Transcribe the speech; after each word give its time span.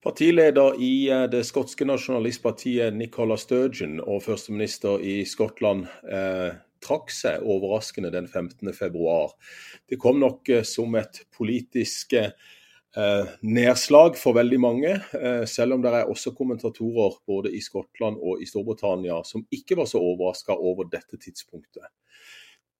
Partileder 0.00 0.80
i 0.80 1.10
eh, 1.12 1.26
det 1.28 1.42
skotske 1.44 1.84
nasjonalistpartiet 1.84 2.94
Nicola 2.96 3.36
Sturgeon 3.36 3.98
og 4.00 4.22
førsteminister 4.24 5.02
i 5.04 5.20
Skottland 5.28 5.84
eh, 6.08 6.54
trakk 6.80 7.12
seg 7.12 7.44
overraskende 7.44 8.12
den 8.14 8.28
15.2. 8.28 9.18
Det 9.88 10.00
kom 10.00 10.20
nok 10.22 10.48
eh, 10.48 10.64
som 10.64 10.96
et 10.96 11.20
politisk 11.36 12.16
eh, 12.16 12.32
nedslag 13.44 14.16
for 14.18 14.38
veldig 14.40 14.60
mange, 14.62 14.96
eh, 15.20 15.44
selv 15.44 15.76
om 15.76 15.84
det 15.84 15.92
er 15.92 16.08
også 16.08 16.32
kommentatorer 16.36 17.20
både 17.28 17.52
i 17.52 17.60
Skottland 17.60 18.16
og 18.24 18.40
i 18.40 18.48
Storbritannia 18.48 19.20
som 19.28 19.44
ikke 19.52 19.78
var 19.82 19.90
så 19.90 20.00
overraska 20.00 20.56
over 20.56 20.88
dette 20.88 21.20
tidspunktet. 21.20 21.92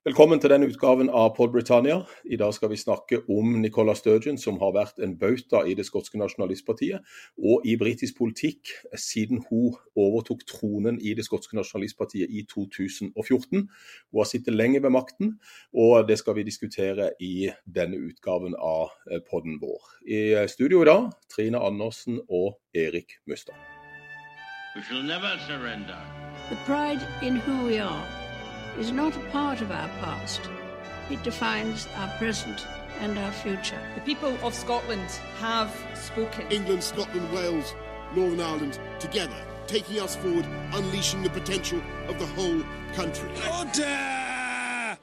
Velkommen 0.00 0.40
til 0.40 0.48
denne 0.48 0.64
utgaven 0.64 1.10
av 1.12 1.34
Pod 1.36 1.50
Britannia. 1.52 1.98
I 2.24 2.38
dag 2.40 2.54
skal 2.56 2.70
vi 2.72 2.78
snakke 2.80 3.18
om 3.28 3.58
Nicola 3.60 3.92
Sturgeon, 3.92 4.38
som 4.40 4.56
har 4.62 4.70
vært 4.72 5.02
en 5.04 5.12
bauta 5.20 5.60
i 5.68 5.74
det 5.76 5.84
skotske 5.84 6.16
nasjonalistpartiet 6.16 7.04
og 7.36 7.66
i 7.68 7.74
britisk 7.76 8.16
politikk 8.16 8.70
siden 8.96 9.42
hun 9.50 9.74
overtok 10.00 10.46
tronen 10.48 10.96
i 11.04 11.12
det 11.18 11.26
skotske 11.26 11.58
nasjonalistpartiet 11.58 12.32
i 12.32 12.46
2014. 12.48 13.66
Hun 13.68 14.22
har 14.22 14.30
sittet 14.30 14.56
lenge 14.56 14.80
ved 14.80 14.94
makten, 14.96 15.34
og 15.76 16.08
det 16.08 16.16
skal 16.22 16.38
vi 16.38 16.46
diskutere 16.48 17.10
i 17.20 17.50
denne 17.68 18.00
utgaven 18.00 18.56
av 18.56 18.96
eh, 19.10 19.20
podden 19.28 19.60
vår. 19.60 19.92
I 20.08 20.22
eh, 20.32 20.48
studio 20.48 20.80
i 20.80 20.88
dag 20.88 21.10
Trine 21.28 21.60
Andersen 21.60 22.22
og 22.24 22.56
Erik 22.72 23.18
Mustad. 23.28 23.60
We 24.72 24.80
shall 24.80 25.04
never 25.04 25.36
surrender. 25.44 26.00
The 26.48 26.56
pride 26.64 27.04
in 27.20 27.36
who 27.36 27.66
we 27.66 27.78
are 27.84 28.19
is 28.78 28.92
not 28.92 29.16
a 29.16 29.20
part 29.30 29.60
of 29.60 29.70
our 29.70 29.88
past. 30.00 30.40
It 31.10 31.22
defines 31.22 31.88
our 31.96 32.08
present 32.18 32.66
and 33.00 33.18
our 33.18 33.32
future. 33.32 33.78
The 33.94 34.00
people 34.02 34.36
of 34.42 34.54
Scotland 34.54 35.10
have 35.40 35.70
spoken. 35.94 36.46
England, 36.50 36.82
Scotland, 36.82 37.32
Wales, 37.32 37.74
Northern 38.14 38.40
Ireland, 38.40 38.78
together, 38.98 39.36
taking 39.66 40.00
us 40.00 40.16
forward, 40.16 40.46
unleashing 40.72 41.22
the 41.22 41.30
potential 41.30 41.80
of 42.08 42.18
the 42.18 42.26
whole 42.26 42.62
country. 42.94 43.28
Order! 43.58 44.96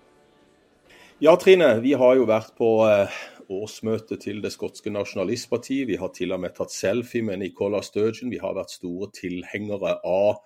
Ja, 1.20 1.36
Trine, 1.36 1.82
vi 1.82 1.94
har 1.94 2.16
jo 2.16 2.28
vært 2.30 2.54
på 2.58 2.70
årsmøte 2.84 3.38
årsmøtet 3.48 4.22
til 4.26 4.42
det 4.44 4.52
skotske 4.52 4.92
nasjonalistpartiet. 4.92 5.88
Vi 5.88 5.98
har 6.00 6.12
til 6.16 6.34
og 6.36 6.42
med 6.44 6.56
tatt 6.58 6.74
selfie 6.74 7.24
med 7.24 7.40
Nicola 7.42 7.82
Sturgeon. 7.82 8.32
Vi 8.32 8.42
har 8.42 8.56
vært 8.58 8.76
store 8.76 9.10
tilhengere 9.16 9.98
av 10.04 10.42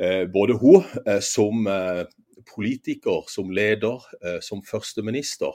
eh, 0.00 0.24
både 0.32 0.56
hun 0.60 0.86
eh, 1.04 1.20
som 1.20 1.66
eh, 1.68 2.04
politiker, 2.46 3.24
som 3.30 3.50
leder, 3.50 4.02
eh, 4.22 4.40
som 4.44 4.62
førsteminister. 4.66 5.54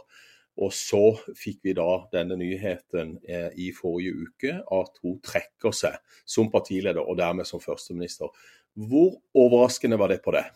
Og 0.57 0.73
så 0.73 1.11
fikk 1.37 1.61
vi 1.67 1.75
da 1.77 2.07
denne 2.13 2.37
nyheten 2.39 3.17
eh, 3.29 3.51
i 3.61 3.69
forrige 3.75 4.25
uke, 4.25 4.55
at 4.57 5.01
hun 5.03 5.19
trekker 5.21 5.75
seg 5.75 5.99
som 6.25 6.49
partileder 6.53 7.03
og 7.03 7.19
dermed 7.19 7.45
som 7.49 7.61
førsteminister. 7.61 8.31
Hvor 8.77 9.19
overraskende 9.37 9.99
var 10.01 10.13
det 10.13 10.23
på 10.25 10.33
det? 10.33 10.47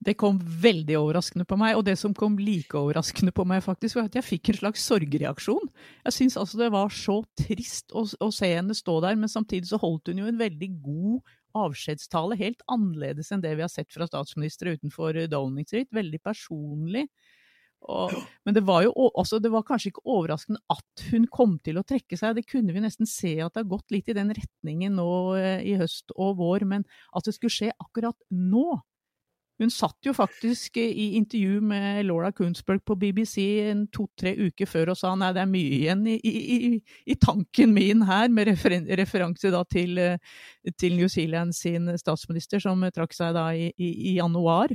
Det 0.00 0.14
kom 0.16 0.38
veldig 0.40 0.94
overraskende 0.96 1.44
på 1.44 1.58
meg, 1.60 1.74
og 1.76 1.84
det 1.84 1.98
som 2.00 2.14
kom 2.16 2.38
like 2.40 2.72
overraskende 2.78 3.34
på 3.36 3.44
meg, 3.44 3.60
faktisk, 3.60 3.98
var 3.98 4.08
at 4.08 4.14
jeg 4.16 4.24
fikk 4.24 4.48
en 4.48 4.58
slags 4.62 4.86
sorgreaksjon. 4.88 5.66
Jeg 6.06 6.16
syns 6.16 6.38
altså 6.40 6.62
det 6.62 6.70
var 6.72 6.94
så 6.94 7.18
trist 7.36 7.92
å, 7.92 8.06
å, 8.08 8.30
se 8.32 8.48
henne 8.48 8.76
stå 8.76 8.96
der, 9.04 9.18
men 9.20 9.28
samtidig 9.28 9.68
så 9.68 9.80
holdt 9.82 10.08
hun 10.08 10.22
jo 10.22 10.30
en 10.30 10.40
veldig 10.40 10.70
god 10.80 11.34
avskjedstale 11.56 12.38
helt 12.40 12.64
annerledes 12.70 13.30
enn 13.32 13.42
det 13.44 13.54
vi 13.56 13.64
har 13.64 13.72
sett 13.72 13.90
fra 13.92 14.08
statsministre 14.08 14.76
utenfor 14.78 15.18
eh, 15.18 15.28
Downing 15.30 15.68
Street. 15.68 15.90
Veldig 15.94 16.22
personlig. 16.24 17.06
Og, 17.88 18.12
men 18.44 18.52
det 18.52 18.62
var 18.68 18.82
jo 18.84 18.92
også, 18.92 19.38
det 19.40 19.50
var 19.52 19.64
kanskje 19.64 19.88
ikke 19.94 20.04
overraskende 20.04 20.60
at 20.72 21.04
hun 21.08 21.24
kom 21.32 21.56
til 21.64 21.80
å 21.80 21.84
trekke 21.86 22.18
seg. 22.18 22.36
Det 22.36 22.44
kunne 22.48 22.74
vi 22.76 22.82
nesten 22.84 23.08
se 23.08 23.38
at 23.40 23.54
det 23.54 23.62
har 23.62 23.70
gått 23.72 23.94
litt 23.94 24.10
i 24.12 24.16
den 24.16 24.34
retningen 24.36 24.98
nå 25.00 25.10
eh, 25.40 25.64
i 25.64 25.78
høst 25.80 26.12
og 26.16 26.36
vår, 26.42 26.66
men 26.68 26.84
at 27.16 27.26
det 27.26 27.36
skulle 27.36 27.54
skje 27.54 27.72
akkurat 27.80 28.18
nå, 28.28 28.66
hun 29.60 29.72
satt 29.72 30.06
jo 30.06 30.14
faktisk 30.16 30.78
i 30.80 31.10
intervju 31.18 31.60
med 31.60 32.06
Laura 32.08 32.30
Kunzberg 32.32 32.80
på 32.86 32.96
BBC 32.96 33.36
en 33.68 33.84
to-tre 33.92 34.32
uker 34.38 34.68
før 34.68 34.94
og 34.94 35.00
sa 35.00 35.12
nei, 35.18 35.32
det 35.36 35.42
er 35.42 35.50
mye 35.50 35.74
igjen 35.76 36.06
i, 36.08 36.16
i, 36.24 36.70
i 37.04 37.16
tanken 37.20 37.74
min 37.76 38.06
her, 38.08 38.30
med 38.32 38.48
referen 38.48 38.88
referanse 39.00 39.52
da 39.52 39.60
til, 39.68 40.00
til, 40.80 40.96
New 40.96 41.10
Zealand 41.12 41.52
sin 41.56 41.90
statsminister, 42.00 42.62
som 42.62 42.80
trakk 42.94 43.12
seg 43.16 43.36
da 43.36 43.50
i, 43.52 43.68
i, 43.76 44.16
januar. 44.16 44.72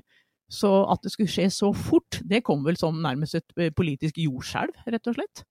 Så 0.53 0.69
at 0.93 1.01
det 1.01 1.15
skulle 1.15 1.33
skje 1.33 1.49
så 1.49 1.71
fort, 1.73 2.21
det 2.21 2.43
kom 2.45 2.61
vel 2.67 2.77
som 2.77 3.01
nærmest 3.01 3.39
et 3.39 3.57
eh, 3.57 3.73
politisk 3.73 4.19
jordskjelv, 4.21 4.85
rett 4.93 5.09
og 5.09 5.17
slett. 5.17 5.45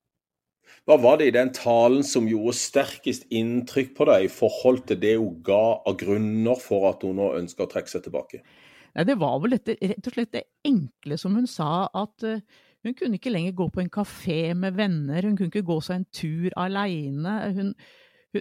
Hva 0.87 0.97
var 1.01 1.19
det 1.19 1.31
i 1.31 1.35
den 1.35 1.51
talen 1.57 2.05
som 2.07 2.29
gjorde 2.29 2.55
sterkest 2.59 3.27
inntrykk 3.35 3.95
på 3.97 4.07
deg 4.09 4.27
i 4.27 4.33
forhold 4.33 4.85
til 4.89 5.01
det 5.01 5.17
hun 5.17 5.41
ga 5.45 5.81
av 5.83 5.97
grunner 6.01 6.61
for 6.61 6.91
at 6.91 7.03
hun 7.07 7.19
nå 7.19 7.33
ønsker 7.41 7.67
å 7.67 7.73
trekke 7.73 7.91
seg 7.91 8.05
tilbake? 8.07 8.45
Nei, 8.95 9.07
det 9.09 9.19
var 9.19 9.41
vel 9.43 9.57
dette, 9.57 9.75
rett 9.83 10.07
og 10.07 10.15
slett 10.15 10.33
det 10.37 10.47
enkle 10.67 11.19
som 11.19 11.35
hun 11.35 11.49
sa, 11.51 11.89
at 11.91 12.27
uh, 12.29 12.63
hun 12.85 12.95
kunne 12.95 13.19
ikke 13.19 13.33
lenger 13.33 13.57
gå 13.57 13.69
på 13.73 13.83
en 13.83 13.93
kafé 13.93 14.55
med 14.55 14.77
venner, 14.79 15.25
hun 15.25 15.37
kunne 15.39 15.51
ikke 15.51 15.67
gå 15.67 15.81
seg 15.83 16.01
en 16.03 16.09
tur 16.15 16.55
aleine. 16.61 17.35
Hun, 17.57 17.73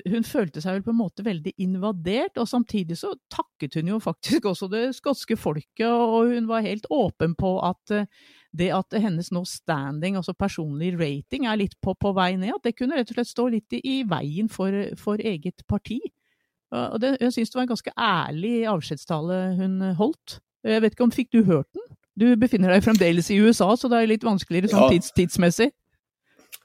hun, 0.03 0.25
følte 0.27 0.61
seg 0.61 0.77
vel 0.77 0.85
på 0.85 0.93
en 0.93 0.99
måte 0.99 1.25
veldig 1.25 1.55
invadert, 1.63 2.37
og 2.41 2.49
samtidig 2.49 2.99
så 3.01 3.15
takket 3.33 3.79
hun 3.79 3.93
jo 3.95 3.99
faktisk 4.03 4.45
også 4.51 4.69
det 4.69 4.85
skotske 4.97 5.37
folket, 5.39 5.87
og 5.89 6.33
hun 6.35 6.49
var 6.49 6.65
helt 6.67 6.85
åpen 6.93 7.37
på 7.39 7.55
at 7.65 7.97
uh, 7.97 8.31
det 8.53 8.69
at 8.77 8.93
hennes 9.01 9.31
nå 9.33 9.41
standing, 9.49 10.19
altså 10.19 10.35
personlig 10.37 10.93
rating, 10.99 11.47
er 11.49 11.63
litt 11.63 11.79
på, 11.81 11.95
på 11.97 12.13
vei 12.13 12.35
ned, 12.37 12.53
at 12.59 12.67
det 12.67 12.77
kunne 12.77 12.99
rett 12.99 13.09
og 13.09 13.17
slett 13.17 13.31
stå 13.31 13.47
litt 13.55 13.79
i, 13.79 13.81
i 13.81 14.01
veien 14.05 14.51
for, 14.53 14.75
for 15.01 15.17
eget 15.17 15.65
parti. 15.65 15.97
Og 16.73 17.01
det, 17.03 17.15
jeg 17.21 17.35
syns 17.35 17.51
det 17.51 17.59
var 17.59 17.67
en 17.67 17.73
ganske 17.73 17.93
ærlig 17.99 18.53
avskjedstale 18.71 19.39
hun 19.59 19.77
holdt. 19.99 20.39
Jeg 20.65 20.81
vet 20.81 20.95
ikke 20.95 21.05
om 21.05 21.13
Fikk 21.13 21.29
du 21.35 21.43
hørt 21.45 21.69
den? 21.75 21.85
Du 22.19 22.27
befinner 22.39 22.73
deg 22.73 22.83
fremdeles 22.85 23.29
i 23.33 23.39
USA, 23.41 23.71
så 23.77 23.89
det 23.89 23.99
er 23.99 24.11
litt 24.11 24.25
vanskeligere 24.25 24.69
sånn 24.71 24.91
tids, 24.93 25.09
tidsmessig. 25.17 25.71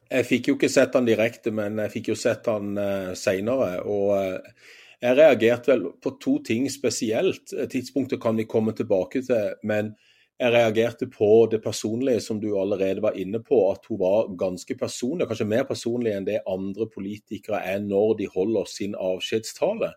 Jeg 0.09 0.25
fikk 0.29 0.51
jo 0.51 0.57
ikke 0.57 0.71
sett 0.73 0.93
den 0.97 1.09
direkte, 1.09 1.53
men 1.53 1.81
jeg 1.85 1.93
fikk 1.99 2.11
jo 2.13 2.17
sett 2.17 2.45
den 2.49 2.77
uh, 2.81 3.15
seinere. 3.17 3.83
Og 3.89 4.13
uh, 4.17 4.77
jeg 5.01 5.17
reagerte 5.19 5.73
vel 5.73 5.87
på 6.05 6.15
to 6.21 6.39
ting 6.45 6.69
spesielt. 6.73 7.53
Tidspunktet 7.73 8.21
kan 8.23 8.37
vi 8.37 8.49
komme 8.49 8.75
tilbake 8.77 9.23
til. 9.25 9.57
men 9.63 9.95
jeg 10.38 10.53
reagerte 10.54 11.09
på 11.10 11.49
det 11.50 11.59
personlige, 11.65 12.21
som 12.22 12.38
du 12.41 12.53
allerede 12.59 13.03
var 13.03 13.16
inne 13.19 13.41
på. 13.43 13.59
At 13.72 13.88
hun 13.91 13.99
var 13.99 14.31
ganske 14.38 14.76
personlig, 14.78 15.26
kanskje 15.26 15.49
mer 15.50 15.65
personlig 15.66 16.15
enn 16.15 16.28
det 16.28 16.44
andre 16.47 16.87
politikere 16.91 17.62
er 17.66 17.82
når 17.82 18.15
de 18.21 18.28
holder 18.34 18.71
sin 18.71 18.94
avskjedstale. 18.94 19.93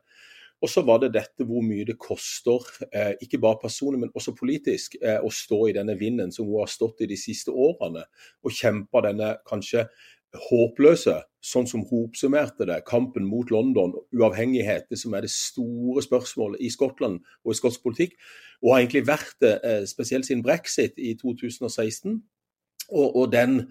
Og 0.62 0.70
så 0.70 0.84
var 0.86 1.00
det 1.02 1.14
dette 1.16 1.46
hvor 1.46 1.64
mye 1.66 1.86
det 1.86 1.98
koster, 2.02 2.66
eh, 2.94 3.14
ikke 3.22 3.40
bare 3.42 3.62
personlig, 3.64 4.00
men 4.00 4.14
også 4.14 4.34
politisk, 4.38 4.96
eh, 5.02 5.18
å 5.18 5.30
stå 5.34 5.70
i 5.70 5.74
denne 5.74 5.96
vinden 5.98 6.32
som 6.32 6.46
hun 6.46 6.62
har 6.62 6.70
stått 6.70 7.02
i 7.02 7.10
de 7.10 7.18
siste 7.18 7.50
årene. 7.50 8.04
Og 8.46 8.54
kjempa 8.54 9.02
denne 9.02 9.38
kanskje 9.48 9.88
håpløse, 10.40 11.18
sånn 11.44 11.68
som 11.68 11.84
hun 11.90 12.06
oppsummerte 12.06 12.68
det, 12.70 12.80
kampen 12.88 13.26
mot 13.28 13.50
London, 13.52 13.96
uavhengighet, 14.16 14.88
det 14.92 15.00
som 15.02 15.16
er 15.18 15.26
det 15.26 15.34
store 15.34 16.04
spørsmålet 16.06 16.62
i 16.62 16.70
Skottland 16.72 17.20
og 17.44 17.54
i 17.54 17.58
skotsk 17.58 17.84
politikk, 17.84 18.18
og 18.62 18.74
har 18.74 18.84
egentlig 18.84 19.08
vært 19.10 19.38
det 19.44 19.56
eh, 19.66 19.86
spesielt 19.90 20.28
siden 20.28 20.44
brexit 20.46 21.00
i 21.02 21.16
2016. 21.20 22.22
Og, 22.92 23.08
og 23.16 23.32
den 23.34 23.64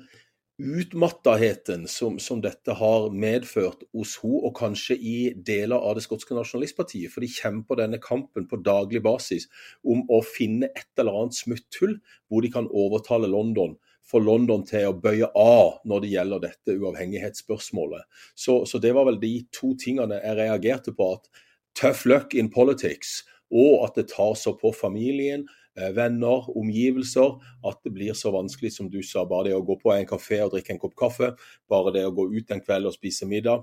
utmattaheten 0.61 1.87
som, 1.89 2.19
som, 2.21 2.41
dette 2.45 2.75
har 2.77 3.09
medført 3.17 3.87
hos 3.97 4.19
henne, 4.21 4.41
og 4.45 4.57
kanskje 4.59 4.97
i 4.97 5.17
deler 5.35 5.81
av 5.81 5.97
det 5.97 6.05
skotske 6.05 6.37
nasjonalistpartiet. 6.37 7.13
For 7.13 7.25
de 7.25 7.31
kjemper 7.33 7.81
denne 7.81 8.01
kampen 8.03 8.49
på 8.51 8.61
daglig 8.65 9.01
basis 9.05 9.49
om 9.81 10.03
å 10.13 10.21
finne 10.27 10.69
et 10.75 10.91
eller 11.01 11.23
annet 11.23 11.39
smutthull 11.39 11.97
hvor 12.29 12.45
de 12.45 12.53
kan 12.53 12.69
overtale 12.69 13.31
London 13.31 13.79
få 14.11 14.21
London 14.25 14.65
til 14.67 14.89
å 14.91 14.97
bøye 14.99 15.29
av 15.39 15.81
når 15.89 16.03
det 16.03 16.13
gjelder 16.15 16.43
dette 16.45 16.77
uavhengighetsspørsmålet. 16.77 18.05
Så, 18.35 18.65
så 18.67 18.81
det 18.83 18.93
var 18.97 19.07
vel 19.09 19.21
de 19.23 19.35
to 19.55 19.73
tingene 19.81 20.21
jeg 20.21 20.39
reagerte 20.41 20.95
på. 20.97 21.15
at 21.17 21.47
Tough 21.79 22.07
luck 22.11 22.35
in 22.35 22.51
politics, 22.51 23.21
og 23.55 23.87
at 23.87 23.99
det 23.99 24.09
tar 24.11 24.35
så 24.39 24.57
på 24.59 24.73
familien, 24.75 25.47
eh, 25.79 25.93
venner, 25.95 26.49
omgivelser, 26.59 27.39
at 27.67 27.79
det 27.87 27.95
blir 27.95 28.17
så 28.19 28.33
vanskelig 28.35 28.73
som 28.75 28.91
du 28.91 29.01
sa. 29.07 29.25
Bare 29.25 29.49
det 29.49 29.59
å 29.59 29.65
gå 29.67 29.79
på 29.81 29.95
en 29.95 30.09
kafé 30.09 30.43
og 30.45 30.57
drikke 30.57 30.75
en 30.75 30.83
kopp 30.83 30.97
kaffe, 30.99 31.35
bare 31.71 31.95
det 31.95 32.07
å 32.07 32.15
gå 32.15 32.27
ut 32.35 32.51
en 32.51 32.65
kveld 32.65 32.91
og 32.91 32.99
spise 32.99 33.29
middag 33.31 33.63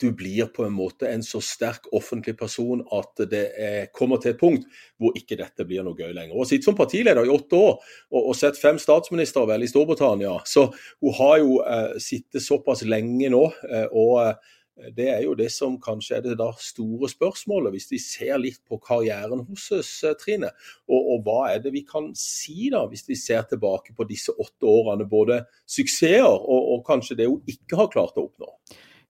du 0.00 0.10
blir 0.16 0.48
på 0.54 0.64
en 0.66 0.74
måte 0.74 1.08
en 1.10 1.22
så 1.24 1.40
sterk 1.44 1.86
offentlig 1.94 2.36
person 2.38 2.82
at 2.94 3.24
det 3.30 3.44
er, 3.60 3.86
kommer 3.94 4.20
til 4.22 4.34
et 4.34 4.40
punkt 4.40 4.66
hvor 5.00 5.14
ikke 5.18 5.38
dette 5.38 5.66
blir 5.68 5.84
noe 5.86 5.98
gøy 5.98 6.10
lenger. 6.10 6.34
Hun 6.34 6.42
har 6.42 6.50
sittet 6.50 6.68
som 6.68 6.78
partileder 6.78 7.26
i 7.26 7.32
åtte 7.34 7.58
år 7.58 7.76
og, 7.76 8.20
og 8.20 8.34
sett 8.38 8.58
fem 8.60 8.80
statsministre 8.82 9.46
vel 9.50 9.66
i 9.66 9.70
Storbritannia, 9.70 10.38
så 10.48 10.66
hun 11.04 11.16
har 11.20 11.38
jo 11.42 11.60
eh, 11.62 11.94
sittet 12.02 12.44
såpass 12.44 12.84
lenge 12.88 13.30
nå. 13.32 13.46
Eh, 13.70 13.86
og 13.92 14.20
eh, 14.24 14.52
det 14.96 15.06
er 15.06 15.20
jo 15.22 15.36
det 15.38 15.50
som 15.54 15.76
kanskje 15.78 16.16
er 16.16 16.24
det 16.24 16.46
store 16.58 17.08
spørsmålet, 17.10 17.76
hvis 17.76 17.86
vi 17.92 18.00
ser 18.02 18.38
litt 18.42 18.58
på 18.66 18.80
karrieren 18.82 19.44
hos 19.46 19.68
oss, 19.76 19.92
eh, 20.02 20.16
Trine. 20.18 20.50
Og, 20.88 20.98
og, 20.98 21.20
hva 21.26 21.52
er 21.52 21.62
det 21.62 21.74
vi 21.74 21.84
kan 21.86 22.10
si 22.18 22.70
da, 22.74 22.82
hvis 22.90 23.06
vi 23.08 23.18
ser 23.18 23.46
tilbake 23.50 23.94
på 23.94 24.06
disse 24.08 24.34
åtte 24.34 24.66
årene, 24.66 25.06
både 25.06 25.44
suksesser 25.62 26.26
og, 26.26 26.72
og 26.74 26.82
kanskje 26.88 27.20
det 27.22 27.30
hun 27.30 27.54
ikke 27.54 27.78
har 27.78 27.92
klart 27.94 28.18
å 28.18 28.26
oppnå? 28.26 28.50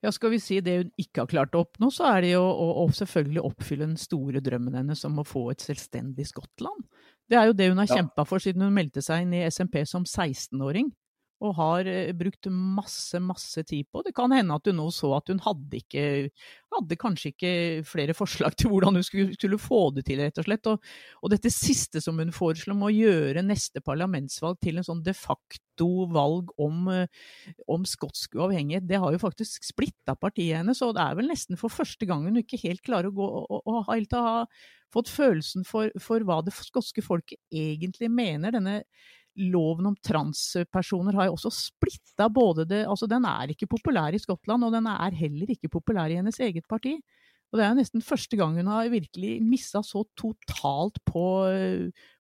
Ja, 0.05 0.11
skal 0.12 0.35
vi 0.35 0.41
si 0.43 0.59
det 0.61 0.75
hun 0.77 0.91
ikke 1.01 1.23
har 1.23 1.31
klart 1.31 1.55
å 1.56 1.62
oppnå, 1.65 1.89
så 1.95 2.05
er 2.11 2.25
det 2.27 2.35
jo 2.35 2.43
å, 2.45 2.67
å 2.83 2.89
selvfølgelig 2.93 3.45
oppfylle 3.49 3.87
den 3.87 4.01
store 4.01 4.43
drømmen 4.45 4.77
hennes 4.77 5.05
om 5.09 5.23
å 5.23 5.25
få 5.25 5.47
et 5.55 5.65
selvstendig 5.65 6.27
Skottland. 6.29 6.85
Det 7.31 7.39
er 7.41 7.49
jo 7.49 7.56
det 7.56 7.71
hun 7.71 7.81
har 7.81 7.89
Ja. 7.89 8.03
kjempa 8.03 8.27
for 8.29 8.43
siden 8.43 8.67
hun 8.67 8.77
meldte 8.77 9.01
seg 9.05 9.25
inn 9.25 9.33
i 9.33 9.47
SMP 9.49 9.81
som 9.89 10.05
16-åring. 10.05 10.93
Og 11.45 11.56
har 11.59 11.89
eh, 11.91 12.12
brukt 12.17 12.47
masse, 12.53 13.19
masse 13.21 13.65
tid 13.67 13.89
på. 13.93 14.05
Det 14.06 14.12
kan 14.17 14.33
hende 14.33 14.55
at 14.55 14.69
hun 14.71 14.77
nå 14.79 14.87
så 14.95 15.11
at 15.17 15.29
hun 15.33 15.41
hadde 15.45 15.81
ikke 15.81 16.05
Hadde 16.75 16.97
kanskje 16.99 17.31
ikke 17.31 17.51
flere 17.87 18.15
forslag 18.19 18.56
til 18.59 18.73
hvordan 18.73 18.97
hun 18.99 19.05
skulle, 19.06 19.35
skulle 19.37 19.59
få 19.62 19.93
det 19.95 20.06
til, 20.09 20.19
rett 20.25 20.41
og 20.41 20.47
slett. 20.49 20.67
Og, 20.67 20.89
og 21.23 21.31
dette 21.31 21.53
siste 21.55 22.01
som 22.03 22.19
hun 22.19 22.33
foreslo, 22.35 22.75
om 22.75 22.87
å 22.89 22.91
gjøre 22.93 23.45
neste 23.47 23.83
parlamentsvalg 23.85 24.59
til 24.65 24.81
en 24.81 24.87
sånn 24.87 25.05
de 25.06 25.15
facto 25.15 25.63
valg 25.82 26.50
om, 26.59 26.88
eh, 26.88 27.06
om 27.69 27.85
skotsk 27.85 28.35
uavhengighet, 28.35 28.87
det 28.87 29.00
har 29.00 29.12
jo 29.12 29.19
faktisk 29.19 29.65
splitta 29.65 30.15
partiet 30.15 30.59
hennes. 30.59 30.82
Og 30.82 30.94
det 30.94 31.03
er 31.03 31.15
vel 31.15 31.29
nesten 31.29 31.56
for 31.56 31.69
første 31.69 32.06
gang 32.06 32.25
hun 32.25 32.37
ikke 32.37 32.62
helt 32.62 32.82
klarer 32.82 33.11
å 33.11 33.15
gå 33.15 33.47
og, 33.50 33.87
ha 33.88 34.47
fått 34.94 35.09
følelsen 35.09 35.65
for, 35.67 35.91
for 35.99 36.21
hva 36.21 36.43
det 36.44 36.55
skotske 36.55 37.03
folket 37.03 37.38
egentlig 37.50 38.11
mener. 38.11 38.53
Denne 38.55 38.85
loven 39.35 39.91
om 39.91 39.97
transpersoner 39.99 41.17
har 41.19 41.26
jo 41.26 41.35
også 41.35 41.50
splitta 41.50 42.29
både 42.31 42.67
det 42.70 42.85
Altså, 42.87 43.09
den 43.11 43.25
er 43.27 43.50
ikke 43.50 43.67
populær 43.67 44.15
i 44.15 44.23
Skottland, 44.23 44.65
og 44.65 44.73
den 44.73 44.87
er 44.87 45.11
heller 45.19 45.50
ikke 45.50 45.73
populær 45.73 46.11
i 46.11 46.19
hennes 46.20 46.38
eget 46.38 46.69
parti. 46.70 47.00
Og 47.55 47.59
det 47.59 47.65
er 47.65 47.70
jo 47.70 47.79
nesten 47.79 48.03
første 48.03 48.38
gang 48.38 48.56
hun 48.59 48.67
har 48.67 48.91
virkelig 48.91 49.37
mista 49.47 49.82
så 49.87 50.03
totalt 50.19 50.99
på, 51.06 51.27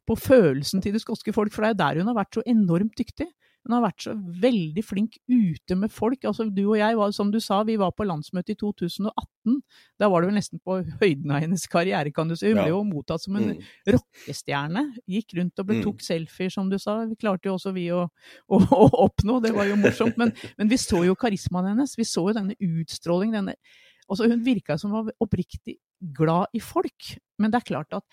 på 0.06 0.14
følelsen 0.14 0.82
til 0.82 0.94
det 0.94 1.02
skotske 1.02 1.34
folk, 1.34 1.50
for 1.50 1.64
det 1.64 1.72
er 1.72 1.74
jo 1.74 1.80
der 1.82 2.02
hun 2.02 2.10
har 2.12 2.18
vært 2.20 2.38
så 2.38 2.44
enormt 2.46 2.94
dyktig. 2.98 3.26
Hun 3.64 3.72
har 3.78 3.82
vært 3.86 4.02
så 4.04 4.12
veldig 4.44 4.82
flink 4.84 5.14
ute 5.30 5.76
med 5.80 5.90
folk. 5.90 6.20
Altså, 6.28 6.44
du 6.52 6.62
og 6.66 6.76
jeg, 6.76 6.96
var, 7.00 7.10
som 7.16 7.30
du 7.32 7.38
sa, 7.40 7.62
vi 7.64 7.76
var 7.80 7.92
på 7.96 8.04
landsmøtet 8.04 8.50
i 8.52 8.58
2018. 8.60 9.54
Da 10.00 10.08
var 10.12 10.20
det 10.20 10.28
vel 10.28 10.36
nesten 10.36 10.60
på 10.60 10.76
høyden 11.00 11.32
av 11.32 11.40
hennes 11.40 11.64
karriere, 11.72 12.12
kan 12.12 12.28
du 12.28 12.36
si. 12.36 12.50
Hun 12.52 12.60
ble 12.60 12.68
jo 12.74 12.82
mottatt 12.84 13.24
som 13.24 13.36
en 13.40 13.54
Mm. 13.54 13.62
rockestjerne. 13.94 14.82
Gikk 15.08 15.34
rundt 15.38 15.58
og 15.58 15.66
ble, 15.66 15.78
Mm. 15.80 15.84
tok 15.84 16.00
selfier, 16.04 16.50
som 16.52 16.68
du 16.68 16.78
sa. 16.78 17.04
Vi 17.06 17.16
klarte 17.16 17.46
jo 17.48 17.54
også 17.56 17.72
vi 17.74 17.88
å, 17.90 18.04
å, 18.48 18.58
å 18.60 18.90
oppnå, 19.08 19.40
det 19.42 19.54
var 19.54 19.64
jo 19.66 19.76
morsomt. 19.80 20.16
Men, 20.20 20.32
men 20.58 20.68
vi 20.68 20.76
så 20.76 21.04
jo 21.06 21.14
karismaen 21.16 21.72
hennes. 21.72 21.96
Vi 21.96 22.04
så 22.04 22.28
jo 22.28 22.36
denne 22.36 22.54
utstrålingen. 22.60 23.32
Denne, 23.40 23.56
altså 24.08 24.28
hun 24.28 24.44
virka 24.44 24.78
som 24.78 24.92
hun 24.92 25.06
var 25.06 25.14
oppriktig 25.24 25.78
glad 26.14 26.46
i 26.52 26.60
folk. 26.60 27.14
Men 27.40 27.50
det 27.50 27.62
er 27.62 27.68
klart 27.72 27.92
at 27.96 28.04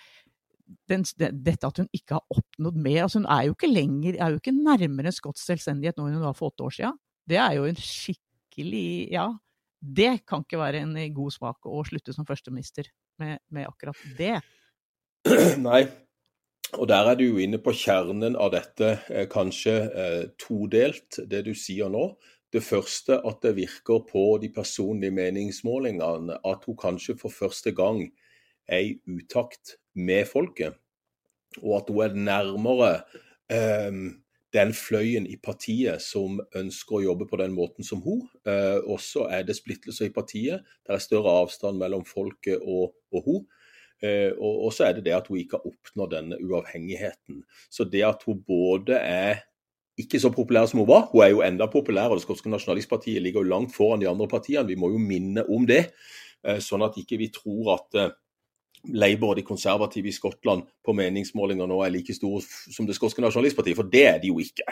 den, 0.90 1.06
dette 1.20 1.68
at 1.68 1.80
hun 1.82 1.90
ikke 1.96 2.18
har 2.18 2.36
oppnådd 2.36 2.78
mer 2.80 3.06
altså 3.06 3.22
Hun 3.22 3.30
er 3.34 3.46
jo 3.48 3.56
ikke 3.56 3.72
lenger, 3.72 4.18
er 4.18 4.34
jo 4.34 4.42
ikke 4.42 4.56
nærmere 4.56 5.14
skotsk 5.16 5.44
selvstendighet 5.46 5.98
nå 6.00 6.08
enn 6.08 6.20
hun 6.20 6.28
var 6.28 6.38
for 6.38 6.52
åtte 6.52 6.68
år 6.68 6.76
siden. 6.78 7.00
Det 7.30 7.40
er 7.40 7.56
jo 7.60 7.70
en 7.70 7.80
skikkelig 7.80 8.90
Ja. 9.14 9.30
Det 9.82 10.28
kan 10.30 10.44
ikke 10.44 10.60
være 10.62 10.84
en 10.84 10.94
god 11.16 11.34
smak 11.34 11.66
å 11.66 11.80
slutte 11.88 12.14
som 12.14 12.26
førsteminister 12.28 12.86
med, 13.18 13.40
med 13.50 13.66
akkurat 13.66 13.98
det. 14.18 14.36
Nei. 15.70 15.88
Og 16.78 16.88
der 16.88 17.10
er 17.10 17.18
du 17.18 17.24
jo 17.26 17.40
inne 17.42 17.58
på 17.60 17.74
kjernen 17.76 18.38
av 18.40 18.54
dette, 18.54 18.92
eh, 19.10 19.26
kanskje 19.28 19.74
eh, 19.90 20.22
todelt, 20.40 21.18
det 21.28 21.42
du 21.50 21.56
sier 21.58 21.90
nå. 21.92 22.12
Det 22.52 22.62
første 22.64 23.18
at 23.28 23.42
det 23.44 23.56
virker 23.58 24.04
på 24.08 24.38
de 24.44 24.52
personlige 24.54 25.16
meningsmålingene 25.16 26.38
at 26.46 26.68
hun 26.68 26.78
kanskje 26.80 27.18
for 27.20 27.34
første 27.34 27.74
gang 27.76 28.06
er 28.72 28.88
i 28.88 28.98
utakt 29.12 29.76
med 29.94 30.26
folket, 30.30 30.78
og 31.62 31.82
at 31.82 31.92
hun 31.92 32.04
er 32.06 32.20
nærmere 32.32 32.92
eh, 33.52 33.92
den 34.52 34.74
fløyen 34.76 35.28
i 35.28 35.38
partiet 35.40 36.04
som 36.04 36.40
ønsker 36.58 36.98
å 36.98 37.06
jobbe 37.06 37.28
på 37.30 37.40
den 37.40 37.54
måten 37.56 37.88
som 37.88 38.02
hun. 38.04 38.26
Eh, 38.48 38.80
også 38.84 39.28
er 39.32 39.46
det 39.48 39.56
splittelser 39.60 40.10
i 40.10 40.16
partiet. 40.16 40.66
Det 40.84 40.96
er 40.96 41.04
større 41.04 41.38
avstand 41.44 41.80
mellom 41.80 42.04
folket 42.08 42.60
og, 42.60 42.98
og 43.16 43.28
hun. 43.28 43.46
Eh, 44.02 44.32
og, 44.34 44.72
så 44.74 44.88
er 44.88 44.98
det 44.98 45.06
det 45.08 45.16
at 45.16 45.30
hun 45.30 45.40
ikke 45.40 45.60
har 45.60 45.70
oppnådd 45.70 46.16
denne 46.16 46.40
uavhengigheten. 46.42 47.44
Så 47.70 47.86
det 47.88 48.04
at 48.08 48.26
hun 48.28 48.42
både 48.48 48.98
er 48.98 49.46
ikke 50.02 50.20
så 50.20 50.32
populær 50.34 50.66
som 50.68 50.82
hun 50.82 50.90
var, 50.90 51.06
hun 51.12 51.24
er 51.24 51.32
jo 51.34 51.44
enda 51.46 51.68
populær, 51.70 52.10
og 52.10 52.18
det 52.18 52.26
skotske 52.26 52.50
nasjonalistpartiet 52.50 53.22
ligger 53.22 53.44
jo 53.44 53.52
langt 53.54 53.76
foran 53.76 54.02
de 54.02 54.10
andre 54.10 54.28
partiene. 54.32 54.66
Vi 54.68 54.80
må 54.80 54.90
jo 54.92 55.00
minne 55.00 55.46
om 55.52 55.68
det, 55.70 55.92
eh, 56.44 56.60
sånn 56.64 56.84
at 56.84 56.98
ikke 57.00 57.22
vi 57.22 57.30
tror 57.36 57.76
at 57.78 58.00
eh, 58.00 58.14
Labour 58.90 59.34
og 59.34 59.40
de 59.40 59.46
konservative 59.46 60.10
i 60.10 60.16
Skottland 60.16 60.64
på 60.86 60.96
meningsmålinger 60.98 61.70
nå 61.70 61.82
er 61.86 61.94
like 61.94 62.16
store 62.18 62.42
som 62.46 62.88
det 62.88 62.98
skotske 62.98 63.22
nasjonalistpartiet, 63.24 63.78
for 63.78 63.90
det 63.92 64.06
er 64.08 64.22
de 64.22 64.32
jo 64.32 64.40
ikke. 64.42 64.66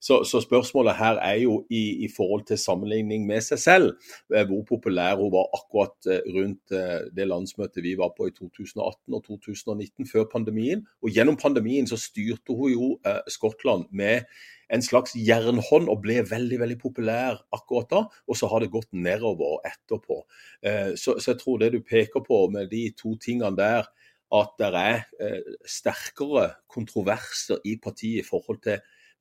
Så, 0.00 0.24
så 0.24 0.40
spørsmålet 0.40 0.96
her 0.96 1.18
er 1.20 1.34
jo 1.42 1.66
i, 1.70 2.04
i 2.04 2.08
forhold 2.16 2.46
til 2.48 2.58
sammenligning 2.58 3.26
med 3.28 3.44
seg 3.44 3.58
selv, 3.60 3.90
eh, 4.34 4.46
hvor 4.48 4.62
populær 4.68 5.18
hun 5.20 5.32
var 5.34 5.50
akkurat 5.58 6.08
eh, 6.08 6.22
rundt 6.36 6.72
eh, 6.72 7.10
det 7.16 7.26
landsmøtet 7.28 7.84
vi 7.84 7.92
var 8.00 8.14
på 8.16 8.30
i 8.30 8.32
2018 8.32 9.18
og 9.18 9.24
2019 9.28 10.08
før 10.08 10.24
pandemien. 10.32 10.86
Og 11.04 11.12
gjennom 11.12 11.36
pandemien 11.36 11.88
så 11.88 12.00
styrte 12.00 12.56
hun 12.56 12.72
jo 12.72 12.88
Skottland 13.28 13.90
med 13.92 14.24
en 14.70 14.84
slags 14.84 15.16
jernhånd 15.18 15.88
og 15.90 16.02
ble 16.04 16.20
veldig 16.30 16.60
veldig 16.62 16.76
populær 16.80 17.40
akkurat 17.54 17.90
da. 17.90 18.02
Og 18.30 18.38
så 18.38 18.50
har 18.50 18.62
det 18.62 18.70
gått 18.72 18.90
nedover 18.92 19.58
etterpå. 19.66 20.22
Eh, 20.62 20.92
Så, 20.96 21.18
så 21.18 21.32
jeg 21.32 21.40
tror 21.42 21.58
det 21.58 21.72
du 21.74 21.80
peker 21.82 22.22
på 22.26 22.44
med 22.52 22.70
de 22.70 22.90
to 22.96 23.16
tingene 23.18 23.56
der, 23.58 23.90
at 24.30 24.54
det 24.62 24.70
er 24.78 25.02
eh, 25.18 25.54
sterkere 25.66 26.52
kontroverser 26.70 27.58
i 27.66 27.76
partiet 27.82 28.22
i 28.22 28.28
forhold 28.28 28.62
til 28.62 28.78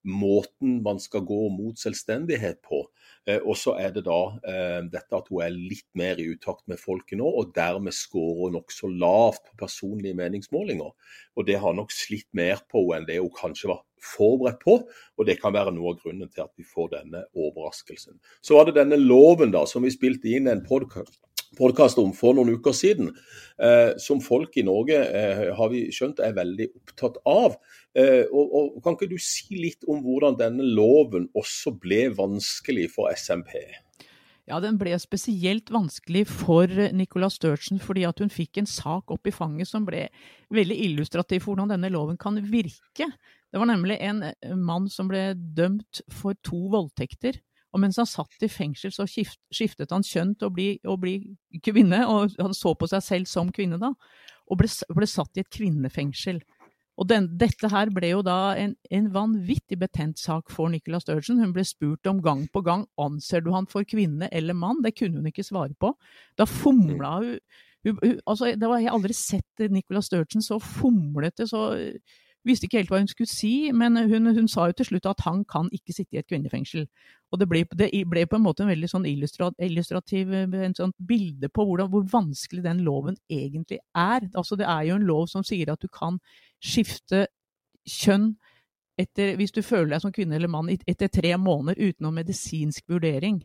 måten 0.09 0.79
man 0.85 0.99
skal 1.01 1.23
gå 1.27 1.41
mot 1.53 1.79
selvstendighet 1.79 2.61
på. 2.65 2.83
Eh, 3.27 3.39
Og 3.45 3.57
så 3.57 3.75
er 3.79 3.93
det 3.95 4.05
da 4.07 4.19
eh, 4.47 4.79
dette 4.91 5.15
at 5.15 5.29
hun 5.29 5.43
er 5.45 5.55
litt 5.55 5.87
mer 5.97 6.19
i 6.19 6.29
utakt 6.33 6.65
med 6.67 6.81
folket 6.81 7.19
nå, 7.19 7.27
og 7.27 7.53
dermed 7.55 7.95
scorer 7.95 8.53
nokså 8.55 8.89
lavt 8.89 9.45
på 9.49 9.59
personlige 9.65 10.17
meningsmålinger. 10.17 10.91
Og 11.35 11.47
det 11.47 11.59
har 11.61 11.75
nok 11.77 11.93
slitt 11.93 12.29
mer 12.33 12.63
på 12.69 12.87
henne 12.89 13.03
enn 13.03 13.07
det 13.09 13.19
hun 13.21 13.33
kanskje 13.35 13.69
var 13.71 13.83
forberedt 13.99 14.61
på, 14.63 14.75
og 15.17 15.27
det 15.27 15.37
kan 15.41 15.53
være 15.53 15.73
noe 15.75 15.93
av 15.93 16.01
grunnen 16.01 16.29
til 16.31 16.45
at 16.45 16.53
vi 16.57 16.65
får 16.67 16.93
denne 16.93 17.25
overraskelsen. 17.35 18.19
Så 18.41 18.55
var 18.55 18.67
det 18.67 18.77
denne 18.79 18.99
loven 18.99 19.51
da, 19.51 19.65
som 19.67 19.83
vi 19.83 19.91
spilte 19.93 20.31
inn 20.31 20.47
en 20.47 20.63
podkast 20.65 21.19
podkast 21.57 21.99
om 22.01 22.11
for 22.15 22.37
noen 22.37 22.53
uker 22.57 22.75
siden, 22.75 23.11
eh, 23.61 23.95
som 24.01 24.21
folk 24.21 24.57
i 24.59 24.65
Norge 24.67 24.97
eh, 24.97 25.43
har 25.55 25.71
vi 25.73 25.87
skjønt 25.93 26.21
er 26.23 26.35
veldig 26.37 26.69
opptatt 26.75 27.19
av. 27.29 27.57
Eh, 27.97 28.25
og, 28.29 28.55
og 28.77 28.79
Kan 28.85 28.97
ikke 28.97 29.09
du 29.11 29.17
si 29.21 29.57
litt 29.57 29.87
om 29.89 30.03
hvordan 30.05 30.37
denne 30.39 30.65
loven 30.65 31.29
også 31.37 31.73
ble 31.79 32.07
vanskelig 32.17 32.89
for 32.95 33.09
SMP? 33.15 33.57
Ja, 34.49 34.57
den 34.63 34.79
ble 34.81 34.95
spesielt 34.97 35.69
vanskelig 35.69 36.23
for 36.29 36.71
Nicola 36.97 37.27
Sturgeon 37.29 37.77
fordi 37.83 38.07
at 38.09 38.21
hun 38.21 38.31
fikk 38.33 38.57
en 38.57 38.69
sak 38.69 39.11
opp 39.13 39.29
i 39.29 39.33
fanget 39.33 39.69
som 39.69 39.85
ble 39.85 40.07
veldig 40.49 40.77
illustrativ 40.87 41.43
for 41.43 41.53
hvordan 41.53 41.75
denne 41.75 41.91
loven 41.93 42.17
kan 42.17 42.39
virke. 42.49 43.11
Det 43.49 43.61
var 43.61 43.69
nemlig 43.69 43.99
en 44.01 44.23
mann 44.57 44.89
som 44.89 45.09
ble 45.09 45.35
dømt 45.37 46.01
for 46.09 46.37
to 46.45 46.63
voldtekter. 46.73 47.37
Og 47.73 47.81
mens 47.83 47.99
han 48.01 48.07
satt 48.09 48.45
i 48.45 48.49
fengsel, 48.49 48.93
så 48.93 49.05
skiftet 49.05 49.91
han 49.93 50.05
kjønn 50.05 50.33
til 50.39 50.49
å 50.49 50.53
bli, 50.53 50.69
å 50.89 50.95
bli 50.97 51.15
kvinne, 51.65 52.01
og 52.09 52.37
han 52.39 52.55
så 52.57 52.73
på 52.77 52.89
seg 52.89 53.03
selv 53.05 53.29
som 53.29 53.51
kvinne 53.53 53.77
da, 53.81 53.91
og 54.49 54.61
ble, 54.61 54.69
ble 54.97 55.09
satt 55.09 55.37
i 55.37 55.43
et 55.43 55.51
kvinnefengsel. 55.53 56.41
Og 56.99 57.07
den, 57.07 57.29
dette 57.39 57.69
her 57.71 57.91
ble 57.95 58.09
jo 58.11 58.23
da 58.25 58.57
en, 58.59 58.73
en 58.91 59.07
vanvittig 59.13 59.77
betent 59.79 60.19
sak 60.19 60.51
for 60.51 60.67
Nicola 60.71 60.99
Sturgeon. 60.99 61.39
Hun 61.39 61.53
ble 61.55 61.63
spurt 61.63 62.09
om 62.11 62.19
gang 62.23 62.43
på 62.51 62.63
gang 62.65 62.83
anser 62.99 63.45
du 63.45 63.53
han 63.55 63.69
for 63.71 63.87
kvinne 63.87 64.27
eller 64.35 64.57
mann. 64.57 64.81
Det 64.83 64.97
kunne 64.97 65.21
hun 65.21 65.29
ikke 65.31 65.47
svare 65.47 65.77
på. 65.79 65.93
Da 66.35 66.47
fomla 66.49 67.13
hun, 67.21 67.37
hun, 67.87 68.01
hun 68.01 68.17
altså, 68.25 68.51
det 68.51 68.67
var, 68.67 68.81
Jeg 68.81 68.89
har 68.89 68.97
aldri 68.99 69.15
sett 69.15 69.63
Nicola 69.71 70.03
Sturgeon 70.03 70.43
så 70.43 70.59
fomlete, 70.59 71.47
så 71.47 71.69
visste 72.47 72.67
ikke 72.67 72.79
helt 72.79 72.91
hva 72.91 73.01
hun 73.01 73.09
skulle 73.09 73.29
si, 73.31 73.71
men 73.75 73.97
hun, 74.09 74.29
hun, 74.31 74.47
sa 74.51 74.69
jo 74.69 74.77
til 74.79 74.89
slutt 74.91 75.09
at 75.09 75.23
han 75.25 75.43
kan 75.49 75.69
ikke 75.75 75.95
sitte 75.95 76.15
i 76.15 76.21
et 76.21 76.27
kvinnefengsel. 76.29 76.85
Og 77.33 77.41
det 77.41 77.47
ble, 77.51 77.63
det 77.77 77.89
ble 78.09 78.25
på 78.29 78.39
en 78.39 78.45
måte 78.45 78.63
en 78.63 78.71
veldig 78.71 78.89
sånn 78.89 79.07
illustrativ 79.09 80.31
en 80.33 80.77
sånn 80.77 80.95
bilde 80.97 81.51
på 81.53 81.65
hvordan, 81.67 81.91
hvor 81.91 82.07
vanskelig 82.09 82.63
den 82.65 82.83
loven 82.87 83.19
egentlig 83.29 83.81
er. 83.93 84.29
Altså 84.33 84.57
Det 84.59 84.67
er 84.69 84.87
jo 84.87 84.97
en 84.97 85.09
lov 85.09 85.27
som 85.31 85.45
sier 85.45 85.73
at 85.73 85.83
du 85.83 85.89
kan 85.91 86.17
skifte 86.63 87.27
kjønn 87.89 88.33
etter, 88.99 89.35
hvis 89.39 89.53
du 89.55 89.61
føler 89.63 89.93
deg 89.93 90.03
som 90.03 90.15
kvinne 90.15 90.35
eller 90.35 90.51
mann 90.51 90.71
etter 90.71 91.07
tre 91.11 91.35
måneder 91.39 91.79
uten 91.79 92.03
noen 92.07 92.19
medisinsk 92.19 92.89
vurdering. 92.91 93.39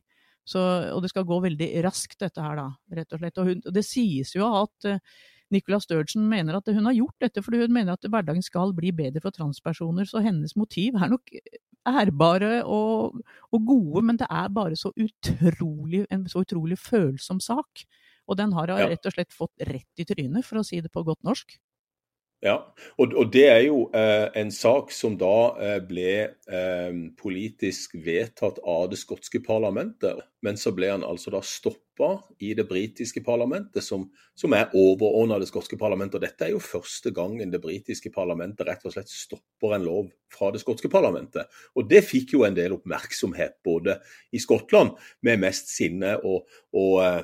Så, 0.44 0.60
og 0.92 1.00
det 1.00 1.10
skal 1.12 1.24
gå 1.28 1.38
veldig 1.40 1.68
raskt, 1.86 2.18
dette 2.20 2.42
her, 2.42 2.58
da, 2.58 2.66
rett 2.98 3.14
og 3.14 3.22
slett. 3.22 3.38
Og, 3.40 3.48
hun, 3.48 3.62
og 3.64 3.72
det 3.72 3.84
sies 3.86 4.34
jo 4.34 4.48
at 4.60 4.88
uh, 4.90 4.98
Nicola 5.54 5.78
Sturgeon 5.82 6.26
mener 6.28 6.58
at 6.58 6.70
hun 6.75 6.88
har 6.88 6.96
gjort 6.96 7.23
dette 7.23 7.42
fordi 7.44 7.62
hun 7.62 7.75
mener 7.75 7.94
at 7.94 8.08
hverdagen 8.11 8.44
skal 8.44 8.75
bli 8.76 8.92
bedre 8.96 9.23
for 9.23 9.34
transpersoner, 9.34 10.08
så 10.08 10.23
hennes 10.25 10.56
motiv 10.58 10.99
er 10.99 11.12
nok 11.14 11.30
ærbare 11.84 12.62
og, 12.64 13.20
og 13.52 13.66
gode, 13.68 14.02
men 14.08 14.18
det 14.20 14.28
er 14.30 14.49
bare 14.52 14.76
så 14.78 14.90
utrolig, 14.96 16.04
en 16.12 16.26
så 16.30 16.44
utrolig 16.44 16.78
følsom 16.80 17.40
sak. 17.44 17.84
Og 18.25 18.38
den 18.40 18.54
har 18.56 18.73
rett 18.73 19.04
og 19.04 19.12
slett 19.12 19.34
fått 19.37 19.66
rett 19.68 20.00
i 20.00 20.06
trynet, 20.08 20.46
for 20.46 20.61
å 20.61 20.64
si 20.64 20.80
det 20.80 20.92
på 20.92 21.04
godt 21.04 21.20
norsk. 21.28 21.58
Ja, 22.44 22.58
og, 23.00 23.14
og, 23.16 23.30
det 23.32 23.46
er 23.48 23.62
jo 23.64 23.86
eh, 23.96 24.26
en 24.36 24.50
sak 24.52 24.90
som 24.92 25.14
da 25.16 25.36
eh, 25.64 25.78
ble 25.88 26.10
eh, 26.28 26.96
politisk 27.16 27.94
vedtatt 28.04 28.58
av 28.68 28.90
det 28.92 28.98
skotske 29.00 29.40
parlamentet. 29.46 30.20
Men 30.44 30.60
så 30.60 30.74
ble 30.76 30.90
han 30.92 31.06
altså 31.08 31.32
da 31.32 31.40
stoppa 31.40 32.10
i 32.44 32.50
det 32.52 32.66
britiske 32.68 33.22
parlamentet, 33.24 33.80
som, 33.86 34.04
som 34.36 34.52
er 34.52 34.76
overordna 34.76 35.38
det 35.40 35.48
skotske 35.48 35.78
parlamentet. 35.80 36.18
Og 36.18 36.26
dette 36.26 36.44
er 36.44 36.52
jo 36.52 36.60
første 36.60 37.14
gangen 37.16 37.54
det 37.54 37.62
britiske 37.64 38.12
parlamentet 38.12 38.68
rett 38.68 38.84
og 38.84 38.92
slett 38.92 39.08
stopper 39.08 39.78
en 39.78 39.88
lov 39.88 40.12
fra 40.36 40.52
det 40.52 40.60
skotske 40.60 40.92
parlamentet. 40.92 41.48
Og 41.80 41.88
det 41.88 42.04
fikk 42.04 42.36
jo 42.36 42.44
en 42.44 42.60
del 42.60 42.76
oppmerksomhet 42.76 43.56
både 43.64 43.96
i 44.36 44.44
Skottland, 44.44 44.92
med 45.24 45.40
mest 45.48 45.72
sinne 45.72 46.18
og, 46.20 46.44
og, 46.76 46.94
eh, 47.08 47.20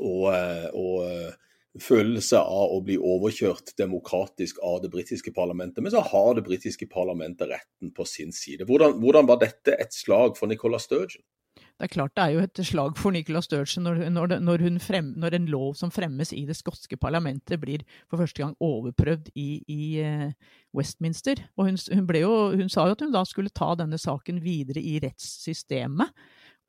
og, 0.00 0.26
eh, 0.32 0.68
og 0.72 1.00
eh, 1.04 1.40
følelse 1.80 2.36
av 2.36 2.74
å 2.74 2.80
bli 2.84 2.98
overkjørt 3.00 3.72
demokratisk 3.80 4.58
av 4.64 4.82
det 4.82 4.90
britiske 4.92 5.32
parlamentet. 5.32 5.80
Men 5.80 5.94
så 5.94 6.02
har 6.04 6.34
det 6.36 6.44
britiske 6.44 6.88
parlamentet 6.92 7.48
retten 7.48 7.92
på 7.96 8.04
sin 8.08 8.32
side. 8.32 8.66
Hvordan, 8.68 8.98
hvordan 9.00 9.28
var 9.30 9.40
dette 9.40 9.76
et 9.80 9.94
slag 9.96 10.36
for 10.36 10.52
Nicola 10.52 10.80
Sturgeon? 10.82 11.24
Det 11.52 11.88
er 11.88 11.92
klart 11.96 12.12
det 12.14 12.24
er 12.24 12.34
jo 12.36 12.42
et 12.44 12.60
slag 12.68 12.98
for 13.00 13.14
Nicola 13.14 13.40
Sturgeon 13.42 13.86
når, 13.88 14.02
når, 14.12 14.34
når, 14.44 14.62
frem, 14.84 15.08
når, 15.18 15.34
en 15.36 15.48
lov 15.50 15.72
som 15.80 15.90
fremmes 15.92 16.30
i 16.36 16.44
det 16.46 16.54
skotske 16.54 16.96
parlamentet 17.00 17.60
blir 17.60 17.82
for 18.10 18.20
første 18.20 18.44
gang 18.44 18.52
overprøvd 18.62 19.32
i, 19.34 19.48
i 19.66 19.82
uh, 20.04 20.28
Westminster. 20.76 21.40
Og 21.56 21.70
hun, 21.70 21.80
hun, 21.90 22.06
jo, 22.20 22.36
hun, 22.54 22.70
sa 22.72 22.86
jo 22.86 22.96
at 22.96 23.02
hun 23.02 23.12
da 23.14 23.24
skulle 23.26 23.50
ta 23.50 23.72
denne 23.80 23.98
saken 24.00 24.38
videre 24.44 24.84
i 24.84 24.98
rettssystemet. 25.02 26.12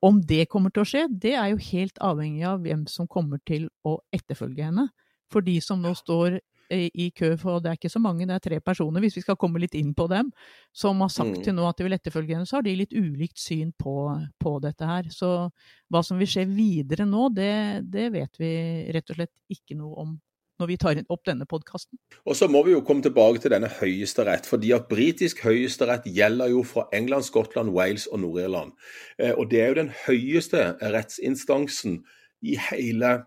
Om 0.03 0.19
det 0.27 0.50
kommer 0.51 0.74
til 0.74 0.83
å 0.83 0.88
skje, 0.88 1.05
det 1.07 1.36
er 1.39 1.53
jo 1.53 1.62
helt 1.72 2.00
avhengig 2.03 2.43
av 2.48 2.63
hvem 2.65 2.83
som 2.91 3.07
kommer 3.07 3.39
til 3.48 3.69
å 3.88 3.98
etterfølge 4.13 4.67
henne. 4.67 4.89
For 5.31 5.45
de 5.45 5.55
som 5.63 5.79
nå 5.81 5.93
står 5.95 6.41
i 6.74 7.10
kø, 7.15 7.33
for 7.38 7.62
det 7.62 7.69
er 7.69 7.77
ikke 7.77 7.91
så 7.91 8.01
mange, 8.01 8.25
det 8.27 8.36
er 8.36 8.43
tre 8.43 8.60
personer, 8.63 9.03
hvis 9.03 9.17
vi 9.19 9.24
skal 9.25 9.38
komme 9.39 9.62
litt 9.62 9.75
inn 9.77 9.91
på 9.95 10.07
dem, 10.10 10.31
som 10.75 11.01
har 11.03 11.12
sagt 11.13 11.38
mm. 11.38 11.43
til 11.45 11.55
nå 11.57 11.67
at 11.67 11.77
de 11.77 11.88
vil 11.88 11.95
etterfølge 11.98 12.38
henne, 12.38 12.50
så 12.50 12.57
har 12.57 12.65
de 12.65 12.75
litt 12.79 12.95
ulikt 12.95 13.39
syn 13.41 13.74
på, 13.79 13.95
på 14.41 14.53
dette 14.63 14.88
her. 14.88 15.10
Så 15.13 15.31
hva 15.91 16.03
som 16.05 16.22
vil 16.22 16.29
skje 16.29 16.48
videre 16.50 17.05
nå, 17.10 17.27
det, 17.36 17.83
det 17.93 18.10
vet 18.15 18.41
vi 18.41 18.53
rett 18.95 19.13
og 19.13 19.19
slett 19.19 19.33
ikke 19.53 19.77
noe 19.79 20.05
om 20.05 20.15
når 20.63 20.72
vi 20.72 20.79
tar 20.79 21.01
opp 21.12 21.25
denne 21.27 21.48
podkasten. 21.50 22.00
Og 22.25 22.38
så 22.39 22.48
må 22.51 22.63
vi 22.65 22.74
jo 22.74 22.84
komme 22.88 23.03
tilbake 23.03 23.43
til 23.43 23.51
denne 23.53 23.70
høyesterett. 23.82 24.48
fordi 24.48 24.72
at 24.72 24.88
Britisk 24.89 25.43
høyesterett 25.43 26.08
gjelder 26.08 26.51
jo 26.53 26.63
fra 26.63 26.88
England, 26.93 27.27
Skottland, 27.27 27.70
Wales 27.75 28.08
og 28.08 28.24
Nord-Irland. 28.24 28.72
Eh, 29.20 29.34
og 29.38 29.51
Det 29.51 29.62
er 29.62 29.67
jo 29.67 29.82
den 29.82 29.93
høyeste 30.08 30.77
rettsinstansen 30.82 32.03
i 32.41 32.58
hele 32.70 33.24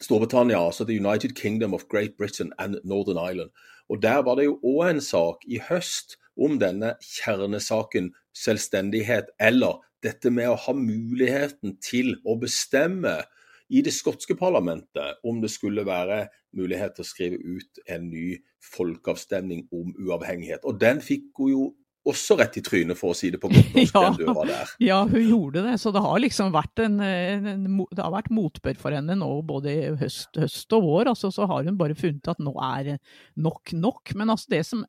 Storbritannia, 0.00 0.58
altså 0.60 0.84
The 0.84 1.00
United 1.00 1.34
Kingdom 1.34 1.74
of 1.74 1.88
Great 1.88 2.16
Britain 2.18 2.52
and 2.58 2.76
Northern 2.84 3.16
Ireland. 3.16 3.50
Og 3.88 4.02
Der 4.02 4.22
var 4.22 4.34
det 4.36 4.44
jo 4.44 4.60
òg 4.64 4.90
en 4.90 5.00
sak 5.00 5.36
i 5.48 5.58
høst 5.58 6.16
om 6.36 6.58
denne 6.58 6.94
kjernesaken 7.00 8.12
selvstendighet, 8.36 9.32
eller 9.40 9.80
dette 10.02 10.30
med 10.30 10.50
å 10.50 10.58
ha 10.60 10.72
muligheten 10.76 11.78
til 11.80 12.16
å 12.26 12.36
bestemme 12.40 13.22
i 13.68 13.82
det 13.82 13.94
skotske 13.94 14.36
parlamentet 14.38 15.22
om 15.26 15.40
det 15.42 15.50
skulle 15.52 15.86
være 15.86 16.26
mulighet 16.56 16.96
til 16.96 17.04
å 17.04 17.08
skrive 17.08 17.40
ut 17.40 17.80
en 17.90 18.06
ny 18.10 18.36
folkeavstemning 18.74 19.66
om 19.74 19.92
uavhengighet. 20.06 20.64
Og 20.66 20.78
den 20.80 21.02
fikk 21.04 21.32
hun 21.40 21.52
jo 21.52 21.66
også 22.06 22.36
rett 22.38 22.56
i 22.60 22.62
trynet, 22.62 22.98
for 22.98 23.12
å 23.12 23.16
si 23.18 23.32
det 23.34 23.40
på 23.42 23.50
godt 23.50 23.74
norsk, 23.74 23.94
ja, 23.96 24.02
den 24.06 24.18
døra 24.20 24.46
der. 24.46 24.72
Ja, 24.82 25.00
hun 25.10 25.24
gjorde 25.24 25.64
det. 25.66 25.76
Så 25.82 25.90
det 25.94 26.02
har 26.04 26.22
liksom 26.22 26.52
vært 26.54 26.82
en, 26.84 27.00
en, 27.02 27.48
en 27.50 27.66
det 27.90 28.02
har 28.02 28.14
vært 28.14 28.32
motbør 28.34 28.78
for 28.78 28.94
henne 28.94 29.18
nå 29.18 29.30
både 29.48 29.74
høst, 30.00 30.30
høst 30.38 30.76
og 30.76 30.86
vår. 30.86 31.12
Altså, 31.14 31.32
så 31.34 31.48
har 31.50 31.66
hun 31.66 31.78
bare 31.80 31.98
funnet 31.98 32.30
at 32.30 32.42
nå 32.42 32.54
er 32.62 32.96
nok 33.42 33.74
nok. 33.74 34.14
Men 34.18 34.34
altså 34.34 34.54
det 34.54 34.62
som 34.68 34.86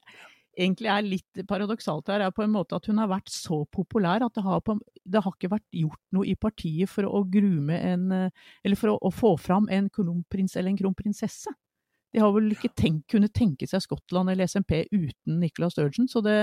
egentlig 0.58 0.90
er 0.92 1.06
litt 1.06 1.44
paradoksalt 1.48 2.10
her, 2.12 2.24
er 2.26 2.34
på 2.36 2.44
en 2.44 2.54
måte 2.54 2.78
at 2.78 2.88
hun 2.90 3.00
har 3.02 3.10
vært 3.12 3.30
så 3.32 3.62
populær 3.74 4.26
at 4.26 4.36
det 4.36 4.44
har, 4.46 4.64
på, 4.66 4.78
det 5.06 5.22
har 5.24 5.36
ikke 5.36 5.52
vært 5.54 5.68
gjort 5.76 6.02
noe 6.18 6.28
i 6.28 6.36
partiet 6.40 6.92
for 6.92 7.08
å 7.08 7.24
grume 7.32 7.78
en 7.78 8.10
Eller 8.18 8.80
for 8.80 8.96
å, 8.96 8.98
å 8.98 9.14
få 9.14 9.36
fram 9.42 9.70
en 9.74 9.90
kronprins 9.94 10.58
eller 10.58 10.74
en 10.74 10.80
kronprinsesse. 10.80 11.54
De 12.14 12.22
har 12.24 12.32
vel 12.34 12.52
ikke 12.56 12.74
tenkt, 12.76 13.06
kunne 13.12 13.30
tenke 13.30 13.68
seg 13.70 13.84
Skottland 13.84 14.32
eller 14.32 14.48
SMP 14.48 14.86
uten 14.92 15.40
Nicola 15.42 15.70
Sturgeon. 15.70 16.08
Så 16.10 16.24
det, 16.26 16.38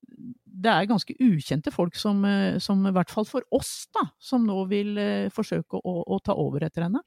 det 0.00 0.70
er 0.70 0.90
ganske 0.90 1.16
ukjente 1.18 1.72
folk 1.74 1.96
som, 1.98 2.22
som, 2.62 2.84
i 2.86 2.94
hvert 2.94 3.10
fall 3.12 3.26
for 3.28 3.46
oss, 3.56 3.88
da, 3.96 4.06
som 4.20 4.44
nå 4.46 4.62
vil 4.70 5.00
forsøke 5.34 5.80
å, 5.80 5.96
å 6.04 6.20
ta 6.24 6.36
over 6.38 6.68
etter 6.68 6.86
henne. 6.86 7.02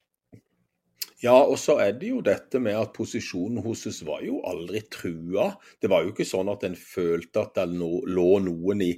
Ja, 1.24 1.38
og 1.40 1.56
så 1.56 1.78
er 1.80 1.94
det 1.96 2.10
jo 2.10 2.18
dette 2.20 2.60
med 2.60 2.76
at 2.76 2.90
posisjonen 2.98 3.62
hos 3.64 3.86
oss 3.88 4.02
var 4.04 4.26
jo 4.26 4.42
aldri 4.44 4.82
trua. 4.92 5.54
Det 5.80 5.88
var 5.88 6.04
jo 6.04 6.12
ikke 6.12 6.26
sånn 6.28 6.52
at 6.52 6.66
en 6.68 6.76
følte 6.76 7.46
at 7.46 7.56
det 7.56 7.64
lå 7.72 8.26
noen 8.44 8.84
i, 8.84 8.90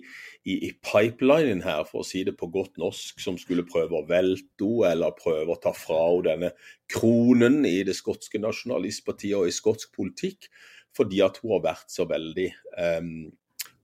i, 0.42 0.56
i 0.66 0.72
pipelinen 0.74 1.62
her, 1.62 1.84
for 1.86 2.02
å 2.02 2.08
si 2.08 2.24
det 2.26 2.34
på 2.40 2.50
godt 2.50 2.82
norsk, 2.82 3.22
som 3.22 3.38
skulle 3.38 3.68
prøve 3.70 4.00
å 4.00 4.08
velte 4.10 4.66
henne 4.66 4.90
eller 4.96 5.14
prøve 5.20 5.54
å 5.54 5.62
ta 5.62 5.76
fra 5.78 6.02
henne 6.08 6.26
denne 6.32 6.52
kronen 6.90 7.62
i 7.70 7.78
det 7.86 7.94
skotske 7.94 8.42
nasjonalistpartiet 8.42 9.38
og 9.38 9.52
i 9.52 9.54
skotsk 9.54 9.94
politikk, 9.94 10.50
fordi 10.98 11.22
at 11.22 11.38
hun 11.44 11.60
har 11.60 11.66
vært 11.70 11.94
så 11.94 12.10
veldig 12.10 12.50
um, 12.98 13.18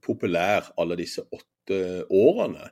populær 0.01 0.73
alle 0.81 0.97
disse 0.97 1.21
åtte 1.29 2.07
årene. 2.09 2.71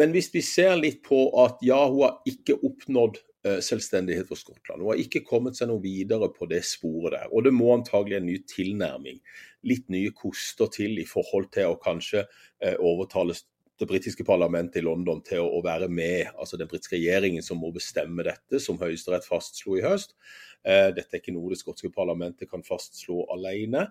Men 0.00 0.14
hvis 0.16 0.32
vi 0.32 0.40
ser 0.40 0.78
litt 0.80 1.02
på 1.04 1.26
at 1.44 1.60
ja, 1.66 1.82
hun 1.90 2.06
har 2.06 2.22
ikke 2.30 2.56
oppnådd 2.64 3.20
Eh, 3.20 3.29
selvstendighet 3.42 4.28
for 4.28 4.36
Skottland. 4.36 4.82
Hun 4.82 4.92
har 4.92 5.00
ikke 5.00 5.22
kommet 5.24 5.56
seg 5.56 5.70
noe 5.70 5.80
videre 5.80 6.28
på 6.34 6.48
det 6.50 6.60
sporet 6.68 7.14
der. 7.16 7.30
Og 7.32 7.46
det 7.46 7.54
må 7.56 7.70
antagelig 7.72 8.18
en 8.18 8.28
ny 8.28 8.36
tilnærming. 8.50 9.20
Litt 9.68 9.88
nye 9.92 10.12
koster 10.16 10.68
til 10.72 11.00
i 11.00 11.06
forhold 11.08 11.48
til 11.54 11.72
å 11.72 11.78
kanskje 11.80 12.26
eh, 12.26 12.76
overtale 12.76 13.36
det 13.80 13.88
britiske 13.88 14.26
parlamentet 14.28 14.82
i 14.82 14.84
London 14.84 15.22
til 15.24 15.40
å, 15.40 15.62
være 15.64 15.88
med, 15.88 16.28
altså 16.36 16.58
den 16.60 16.68
britiske 16.68 16.98
regjeringen 16.98 17.44
som 17.44 17.62
må 17.62 17.70
bestemme 17.72 18.26
dette, 18.26 18.60
som 18.60 18.76
Høyesterett 18.80 19.24
fastslo 19.24 19.78
i 19.78 19.84
høst. 19.86 20.12
Eh, 20.60 20.90
dette 20.92 21.16
er 21.16 21.22
ikke 21.22 21.32
noe 21.32 21.52
det 21.52 21.62
skotske 21.62 21.88
parlamentet 21.94 22.50
kan 22.50 22.64
fastslå 22.66 23.24
alene. 23.32 23.86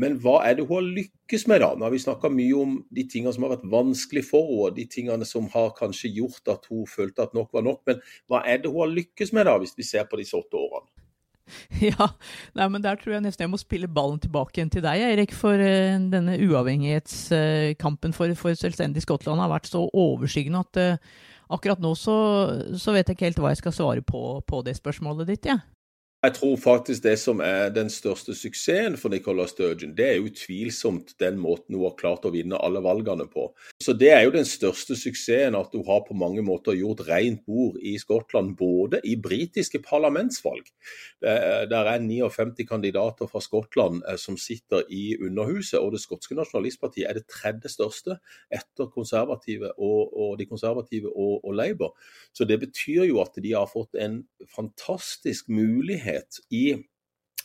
Men 0.00 0.16
hva 0.22 0.40
er 0.42 0.56
det 0.58 0.66
hun 0.66 0.80
har 0.80 0.88
lykkes 0.96 1.46
med, 1.50 1.62
da? 1.62 1.70
Nå 1.76 1.86
har 1.86 1.94
vi 1.94 2.02
snakka 2.02 2.30
mye 2.32 2.56
om 2.58 2.74
de 2.94 3.04
tingene 3.10 3.34
som 3.34 3.46
har 3.46 3.54
vært 3.54 3.68
vanskelig 3.70 4.24
for 4.26 4.50
henne, 4.50 4.74
de 4.78 4.88
tingene 4.90 5.28
som 5.28 5.46
har 5.52 5.70
kanskje 5.78 6.10
gjort 6.16 6.50
at 6.50 6.66
hun 6.70 6.88
følte 6.90 7.28
at 7.28 7.36
nok 7.36 7.54
var 7.54 7.66
nok. 7.66 7.84
Men 7.86 8.02
hva 8.30 8.42
er 8.42 8.62
det 8.62 8.72
hun 8.72 8.82
har 8.82 8.94
lykkes 8.96 9.34
med, 9.36 9.46
da, 9.46 9.56
hvis 9.62 9.76
vi 9.78 9.86
ser 9.86 10.08
på 10.10 10.18
disse 10.20 10.36
åtte 10.38 10.58
årene? 10.58 10.90
Ja, 11.90 12.08
nei, 12.56 12.66
men 12.72 12.82
der 12.84 12.96
tror 12.96 13.16
jeg 13.16 13.24
nesten 13.24 13.44
jeg 13.44 13.52
må 13.52 13.60
spille 13.60 13.90
ballen 13.90 14.20
tilbake 14.22 14.58
igjen 14.58 14.72
til 14.72 14.84
deg, 14.84 15.02
Erik. 15.12 15.34
For 15.36 15.60
uh, 15.60 16.00
denne 16.12 16.38
uavhengighetskampen 16.40 18.16
for, 18.16 18.34
for, 18.40 18.56
selvstendig 18.58 19.04
Skottland 19.04 19.42
har 19.42 19.52
vært 19.52 19.70
så 19.70 19.84
overskyggende 19.90 20.64
at 20.64 20.80
uh, 20.80 21.14
akkurat 21.54 21.82
nå 21.84 21.92
så, 21.98 22.16
så, 22.72 22.96
vet 22.96 23.06
jeg 23.06 23.18
ikke 23.18 23.28
helt 23.28 23.44
hva 23.44 23.52
jeg 23.52 23.62
skal 23.62 23.76
svare 23.76 24.04
på, 24.06 24.40
på 24.48 24.64
det 24.66 24.78
spørsmålet 24.80 25.30
ditt, 25.30 25.50
jeg. 25.52 25.60
Ja. 25.60 25.73
Jeg 26.24 26.32
tror 26.38 26.54
faktisk 26.56 27.02
det 27.04 27.18
som 27.20 27.40
er 27.44 27.68
den 27.74 27.90
største 27.92 28.32
suksessen 28.32 28.94
for 28.96 29.12
Nicola 29.12 29.44
Sturgeon, 29.44 29.90
det 29.96 30.04
er 30.08 30.22
utvilsomt 30.24 31.10
den 31.20 31.36
måten 31.36 31.76
hun 31.76 31.82
har 31.84 31.98
klart 31.98 32.24
å 32.24 32.30
vinne 32.32 32.56
alle 32.64 32.80
valgene 32.80 33.26
på. 33.28 33.50
Så 33.82 33.92
Det 33.92 34.08
er 34.08 34.22
jo 34.24 34.32
den 34.32 34.46
største 34.48 34.96
suksessen 34.96 35.56
at 35.58 35.74
hun 35.76 35.84
har 35.84 36.00
på 36.06 36.16
mange 36.16 36.40
måter 36.40 36.78
gjort 36.78 37.02
rent 37.10 37.42
bord 37.44 37.76
i 37.76 37.98
Skottland, 38.00 38.54
både 38.56 39.02
i 39.04 39.18
britiske 39.20 39.82
parlamentsvalg. 39.84 40.64
Der 41.20 41.90
er 41.92 42.00
59 42.00 42.64
kandidater 42.68 43.28
fra 43.28 43.40
Skottland 43.44 44.00
eh, 44.08 44.16
som 44.16 44.38
sitter 44.40 44.88
i 44.88 45.18
Underhuset, 45.20 45.80
og 45.80 45.92
det 45.92 46.00
skotske 46.00 46.36
nasjonalistpartiet 46.38 47.08
er 47.08 47.18
det 47.20 47.26
tredje 47.28 47.68
største 47.68 48.16
etter 48.48 48.88
konservative 48.96 49.74
og, 49.76 50.16
og 50.16 50.38
de 50.40 50.48
konservative 50.48 51.12
og, 51.12 51.44
og 51.44 51.54
Labour. 51.54 51.94
Så 52.32 52.48
det 52.48 52.60
betyr 52.64 53.04
jo 53.10 53.20
at 53.20 53.36
de 53.36 53.52
har 53.52 53.68
fått 53.68 53.96
en 54.00 54.22
fantastisk 54.56 55.48
mulighet 55.52 56.13
mulighet 56.14 56.40
i 56.50 56.84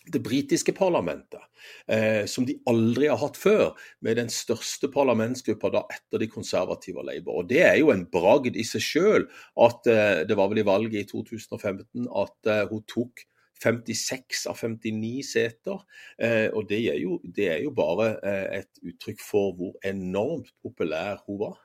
det 0.10 0.24
britiske 0.24 0.74
parlamentet, 0.74 1.42
eh, 1.88 2.26
som 2.26 2.46
de 2.46 2.56
aldri 2.66 3.08
har 3.08 3.18
hatt 3.18 3.38
før, 3.38 3.76
med 4.02 4.18
den 4.18 4.30
største 4.30 4.90
parlamentsgruppa 4.90 5.70
da 5.70 5.84
etter 5.92 6.20
de 6.20 6.28
konservative 6.28 7.00
og 7.00 7.06
Labour. 7.06 7.44
Og 7.44 7.50
Det 7.50 7.62
er 7.62 7.78
jo 7.78 7.92
en 7.92 8.08
bragd 8.10 8.56
i 8.56 8.64
seg 8.64 8.82
sjøl 8.82 9.28
at 9.60 9.88
eh, 9.88 10.26
det 10.26 10.38
var 10.38 10.50
vel 10.50 10.60
i 10.60 10.66
valget 10.66 11.04
i 11.04 11.10
2015 11.12 12.08
at 12.10 12.48
eh, 12.48 12.68
hun 12.72 12.84
tok 12.88 13.26
56 13.62 14.48
av 14.48 14.56
59 14.58 15.22
seter. 15.24 15.84
Eh, 16.18 16.50
og 16.54 16.68
det 16.70 16.80
er, 16.90 16.98
jo, 16.98 17.20
det 17.24 17.50
er 17.52 17.64
jo 17.64 17.72
bare 17.76 18.16
eh, 18.24 18.62
et 18.64 18.82
uttrykk 18.82 19.22
for 19.22 19.54
hvor 19.54 19.76
enormt 19.86 20.54
populær 20.64 21.22
hun 21.28 21.44
var. 21.44 21.60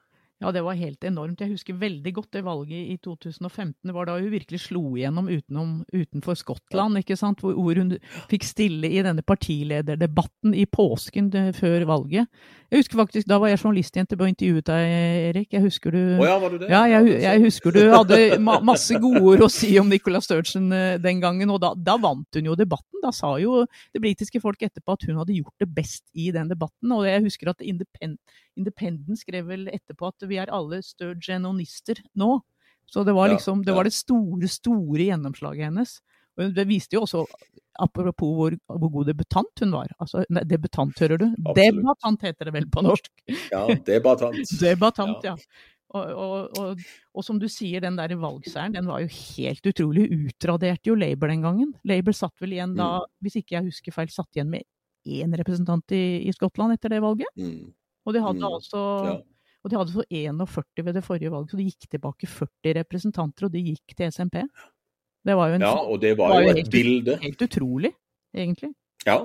Ja, 0.44 0.50
det 0.52 0.60
var 0.60 0.76
helt 0.76 1.04
enormt. 1.08 1.40
Jeg 1.40 1.54
husker 1.54 1.76
veldig 1.80 2.10
godt 2.18 2.34
det 2.36 2.42
valget 2.44 2.90
i 2.92 2.98
2015. 3.00 3.78
Det 3.88 3.94
var 3.96 4.04
da 4.04 4.18
hun 4.18 4.28
virkelig 4.28 4.58
slo 4.66 4.82
igjennom 4.92 5.30
utenom, 5.32 5.70
utenfor 5.88 6.36
Skottland, 6.36 7.00
ikke 7.00 7.16
sant? 7.16 7.40
Hvor, 7.40 7.54
hvor, 7.56 7.80
hun 7.80 7.94
fikk 8.28 8.44
stille 8.44 8.90
i 8.92 9.00
denne 9.06 9.24
partilederdebatten 9.24 10.52
i 10.52 10.66
påsken 10.68 11.30
før 11.56 11.86
valget. 11.88 12.28
Jeg 12.68 12.82
husker 12.82 13.00
faktisk, 13.00 13.28
Da 13.30 13.38
var 13.40 13.48
jeg 13.48 13.62
journalistjente 13.62 14.18
og 14.20 14.28
intervjuet 14.28 14.68
deg, 14.68 14.92
Erik. 15.30 15.48
Jeg 15.56 15.64
husker 15.64 15.96
du 15.96 16.00
oh 16.18 16.26
ja, 16.28 16.36
var 16.42 16.52
du 16.52 16.58
det? 16.60 16.68
Ja, 16.68 16.84
jeg, 16.92 17.22
jeg 17.22 17.44
husker 17.46 17.72
du 17.72 17.80
hadde 17.94 18.20
ma 18.44 18.58
masse 18.60 19.00
gode 19.00 19.24
ord 19.24 19.46
å 19.46 19.50
si 19.52 19.72
om 19.80 19.88
Nicola 19.88 20.20
Sturgeon 20.20 20.68
eh, 20.76 20.96
den 21.00 21.24
gangen, 21.24 21.52
og 21.54 21.62
da, 21.64 21.72
da, 21.72 21.96
vant 22.02 22.36
hun 22.36 22.52
jo 22.52 22.58
debatten. 22.58 23.00
Da 23.04 23.14
sa 23.16 23.34
jo 23.40 23.62
det 23.64 24.02
britiske 24.04 24.42
folk 24.44 24.60
etterpå 24.60 24.98
at 24.98 25.08
hun 25.08 25.22
hadde 25.22 25.38
gjort 25.38 25.56
det 25.64 25.70
best 25.72 26.04
i 26.12 26.28
den 26.34 26.52
debatten. 26.52 26.92
Og 26.92 27.08
jeg 27.08 27.24
husker 27.24 27.54
at 27.54 27.64
Independent, 27.64 28.20
Independent 28.60 29.20
skrev 29.20 29.48
vel 29.50 29.68
etterpå 29.72 30.10
at 30.12 30.26
vi 30.30 30.38
er 30.42 30.52
alle 30.54 30.80
sturgeonister 30.84 32.02
nå. 32.20 32.38
Så 32.86 33.04
det 33.06 33.14
var 33.16 33.32
liksom, 33.32 33.64
det 33.64 33.74
var 33.74 33.88
det 33.88 33.94
store, 33.96 34.48
store 34.50 35.08
gjennomslaget 35.08 35.70
hennes. 35.70 35.98
Og 36.38 36.54
det 36.54 36.64
viste 36.68 36.98
jo 36.98 37.04
også, 37.06 37.22
apropos 37.82 38.34
hvor, 38.36 38.56
hvor 38.68 38.90
god 38.98 39.10
debutant 39.10 39.62
hun 39.62 39.74
var. 39.74 39.92
Altså, 40.02 40.24
debutant, 40.50 40.98
hører 41.00 41.22
du? 41.22 41.28
Absolutt. 41.30 41.60
Debatant 41.60 42.26
heter 42.28 42.50
det 42.50 42.54
vel 42.56 42.66
på 42.70 42.82
norsk? 42.84 43.10
Ja, 43.52 43.66
debatant. 43.86 44.52
debatant, 44.64 45.24
ja. 45.26 45.36
ja. 45.38 45.62
Og, 45.94 46.10
og, 46.10 46.58
og, 46.58 46.80
og, 47.14 47.22
som 47.22 47.38
du 47.38 47.46
sier, 47.50 47.78
den 47.84 47.94
der 47.98 48.16
valgseieren 48.18 48.74
den 48.74 48.88
var 48.90 49.04
jo 49.04 49.10
helt 49.14 49.66
utrolig. 49.70 50.08
Utraderte 50.10 50.90
jo 50.90 50.98
Labour 50.98 51.30
den 51.30 51.44
gangen. 51.46 51.70
Labour 51.86 52.16
satt 52.18 52.34
vel 52.42 52.56
igjen 52.56 52.74
da, 52.78 52.96
mm. 52.98 53.12
hvis 53.22 53.38
ikke 53.38 53.58
jeg 53.58 53.68
husker 53.68 53.94
feil, 53.94 54.10
satt 54.10 54.34
igjen 54.34 54.50
med 54.50 54.66
én 55.04 55.36
representant 55.38 55.94
i, 55.94 56.24
i 56.26 56.34
Skottland 56.34 56.74
etter 56.74 56.96
det 56.96 57.02
valget. 57.04 57.30
Mm. 57.38 57.70
Og 58.04 58.14
de 58.14 58.22
hadde 58.24 58.42
mm. 58.42 58.56
altså 58.58 58.82
ja. 59.08 59.14
Og 59.64 59.72
de 59.72 59.78
hadde 59.80 59.94
så 59.94 60.02
41 60.12 60.84
ved 60.84 60.92
det 60.92 61.02
forrige 61.06 61.30
valget, 61.32 61.50
så 61.50 61.56
de 61.56 61.64
gikk 61.64 61.86
tilbake 61.94 62.28
40 62.28 62.74
representanter, 62.82 63.46
og 63.46 63.52
de 63.54 63.62
gikk 63.64 63.94
til 63.96 64.10
SMP. 64.12 64.42
Det 65.24 65.36
var 65.38 65.48
jo 65.48 65.56
en, 65.56 65.64
ja, 65.64 65.72
og 65.72 66.02
det 66.02 66.10
var, 66.18 66.34
var 66.34 66.42
jo 66.44 66.50
et 66.52 66.58
helt, 66.60 66.72
bilde. 66.74 67.14
Helt 67.22 67.44
utrolig, 67.46 67.90
egentlig. 68.36 68.74
Ja, 69.08 69.16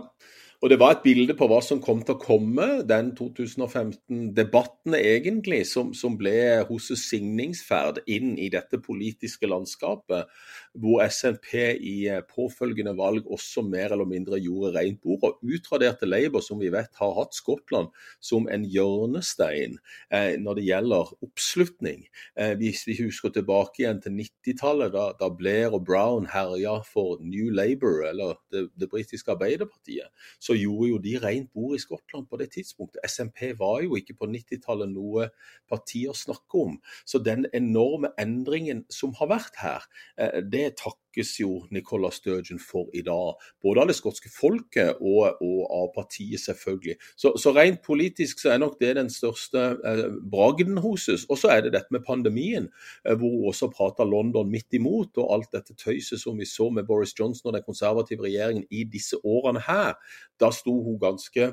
og 0.59 0.67
det 0.67 0.75
var 0.81 0.97
et 0.97 1.03
bilde 1.05 1.31
på 1.39 1.47
hva 1.47 1.61
som 1.63 1.79
kom 1.79 2.01
til 2.03 2.17
å 2.17 2.19
komme, 2.19 2.65
den 2.83 3.13
2015-debatten 3.15 4.95
egentlig, 4.97 5.61
som, 5.69 5.93
som 5.95 6.17
ble 6.19 6.33
hennes 6.67 6.89
signingsferd 6.99 8.01
inn 8.11 8.33
i 8.35 8.49
dette 8.51 8.81
politiske 8.83 9.47
landskapet, 9.47 10.27
hvor 10.75 10.99
SNP 11.05 11.53
i 11.79 11.93
eh, 12.11 12.19
påfølgende 12.27 12.91
valg 12.97 13.29
også 13.31 13.63
mer 13.71 13.95
eller 13.95 14.09
mindre 14.09 14.41
gjorde 14.43 14.73
rent 14.75 14.99
bord 14.99 15.23
og 15.29 15.39
utraderte 15.47 16.09
Labour, 16.09 16.43
som 16.43 16.59
vi 16.59 16.73
vet 16.73 16.91
har 16.99 17.15
hatt 17.15 17.39
Skottland 17.39 17.95
som 18.19 18.49
en 18.51 18.67
hjørnestein 18.67 19.79
eh, 20.11 20.35
når 20.43 20.59
det 20.59 20.67
gjelder 20.67 21.13
oppslutning. 21.23 22.03
Eh, 22.35 22.53
hvis 22.59 22.83
vi 22.89 22.97
husker 22.99 23.31
tilbake 23.31 23.85
igjen 23.85 24.03
til 24.03 24.17
90-tallet, 24.19 24.91
da, 24.91 25.07
da, 25.23 25.31
Blair 25.39 25.79
og 25.79 25.87
Brown 25.87 26.27
herja 26.35 26.81
for 26.83 27.23
New 27.23 27.47
Labour, 27.55 28.03
eller 28.11 28.35
det, 28.51 28.67
det 28.75 28.91
britiske 28.91 29.31
Arbeiderpartiet, 29.31 30.11
så 30.49 30.57
gjorde 30.57 30.91
jo 30.91 31.01
de 31.03 31.15
rent 31.21 31.51
bord 31.53 31.77
i 31.77 31.81
Skottland 31.81 32.27
på 32.29 32.39
det 32.41 32.49
tidspunktet. 32.57 33.03
SMP 33.05 33.51
var 33.59 33.83
jo 33.85 33.97
ikke 33.99 34.17
på 34.17 34.29
90-tallet 34.33 34.89
noe 34.91 35.29
parti 35.69 36.05
å 36.09 36.17
snakke 36.17 36.65
om. 36.65 36.79
Så 37.05 37.21
den 37.23 37.45
enorme 37.53 38.11
endringen 38.21 38.85
som 38.93 39.13
har 39.21 39.31
vært 39.33 39.61
her, 39.61 39.89
det 40.17 40.59
det 40.59 40.75
takkes 41.09 41.39
jo 41.39 41.65
Nicola 41.71 42.11
Sturgeon 42.11 42.59
for 42.59 42.89
i 42.93 43.01
dag. 43.01 43.35
Både 43.61 43.81
av 43.81 43.87
det 43.87 43.95
skotske 43.95 44.29
folket 44.29 44.97
og, 45.01 45.41
og 45.41 45.71
av 45.71 45.91
partiet, 45.95 46.39
selvfølgelig. 46.39 46.95
Så, 47.15 47.33
så, 47.37 47.51
rent 47.51 47.81
politisk 47.85 48.39
så 48.39 48.53
er 48.53 48.59
nok 48.59 48.79
det 48.79 48.95
den 48.95 49.09
største 49.09 49.77
eh, 49.85 50.05
bragden 50.31 50.77
hos 50.77 51.07
oss. 51.09 51.25
Og 51.29 51.37
så 51.37 51.49
er 51.49 51.61
det 51.61 51.73
dette 51.73 51.91
med 51.91 52.05
pandemien, 52.05 52.69
eh, 53.05 53.15
hvor 53.15 53.29
hun 53.29 53.49
også 53.49 53.69
prater 53.69 54.05
London 54.05 54.49
midt 54.49 54.73
imot, 54.73 55.17
og 55.17 55.33
alt 55.33 55.51
dette 55.53 55.73
tøyset 55.75 56.21
som 56.21 56.37
vi 56.37 56.45
så 56.45 56.69
med 56.69 56.85
Boris 56.85 57.13
Johnson 57.17 57.49
og 57.49 57.57
den 57.57 57.65
konservative 57.65 58.23
regjeringen 58.23 58.65
i 58.69 58.83
disse 58.83 59.17
årene 59.23 59.61
her 59.65 59.95
da 60.39 60.51
sto 60.55 60.73
hun 60.83 60.99
ganske 61.01 61.51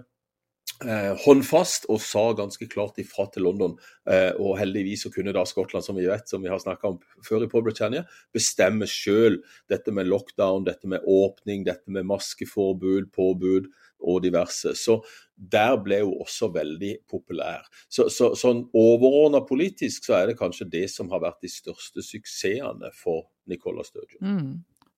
eh, 0.85 1.13
håndfast 1.25 1.87
og 1.93 2.01
sa 2.05 2.25
ganske 2.37 2.69
klart 2.73 2.99
ifra 3.03 3.27
til 3.33 3.47
London. 3.47 3.77
Eh, 4.09 4.33
og 4.37 4.59
heldigvis 4.61 5.07
så 5.07 5.13
kunne 5.15 5.35
da 5.37 5.45
Skottland, 5.49 5.85
som 5.87 5.99
vi 5.99 6.07
vet, 6.09 6.29
som 6.29 6.43
vi 6.45 6.51
har 6.53 6.61
snakka 6.63 6.93
om 6.93 7.01
før 7.27 7.47
i 7.47 7.51
Paul 7.53 7.65
Britannia, 7.67 8.05
bestemme 8.35 8.89
sjøl 8.91 9.41
dette 9.73 9.95
med 9.95 10.11
lockdown, 10.11 10.67
dette 10.69 10.91
med 10.91 11.05
åpning, 11.07 11.65
dette 11.67 11.93
med 11.93 12.09
maskeforbud, 12.11 13.11
påbud 13.17 13.71
og 14.07 14.23
diverse. 14.27 14.75
Så 14.77 15.01
der 15.37 15.77
ble 15.85 16.03
hun 16.05 16.23
også 16.25 16.51
veldig 16.55 16.93
populær. 17.11 17.67
Så, 17.89 18.11
så 18.13 18.35
Sånn 18.39 18.67
overordna 18.77 19.43
politisk 19.49 20.09
så 20.09 20.21
er 20.21 20.31
det 20.31 20.39
kanskje 20.41 20.69
det 20.73 20.87
som 20.93 21.11
har 21.13 21.25
vært 21.25 21.43
de 21.45 21.53
største 21.53 22.05
suksessene 22.05 22.93
for 22.97 23.29
Nicola 23.51 23.85
Sturgeon. 23.87 24.23
Mm. 24.23 24.55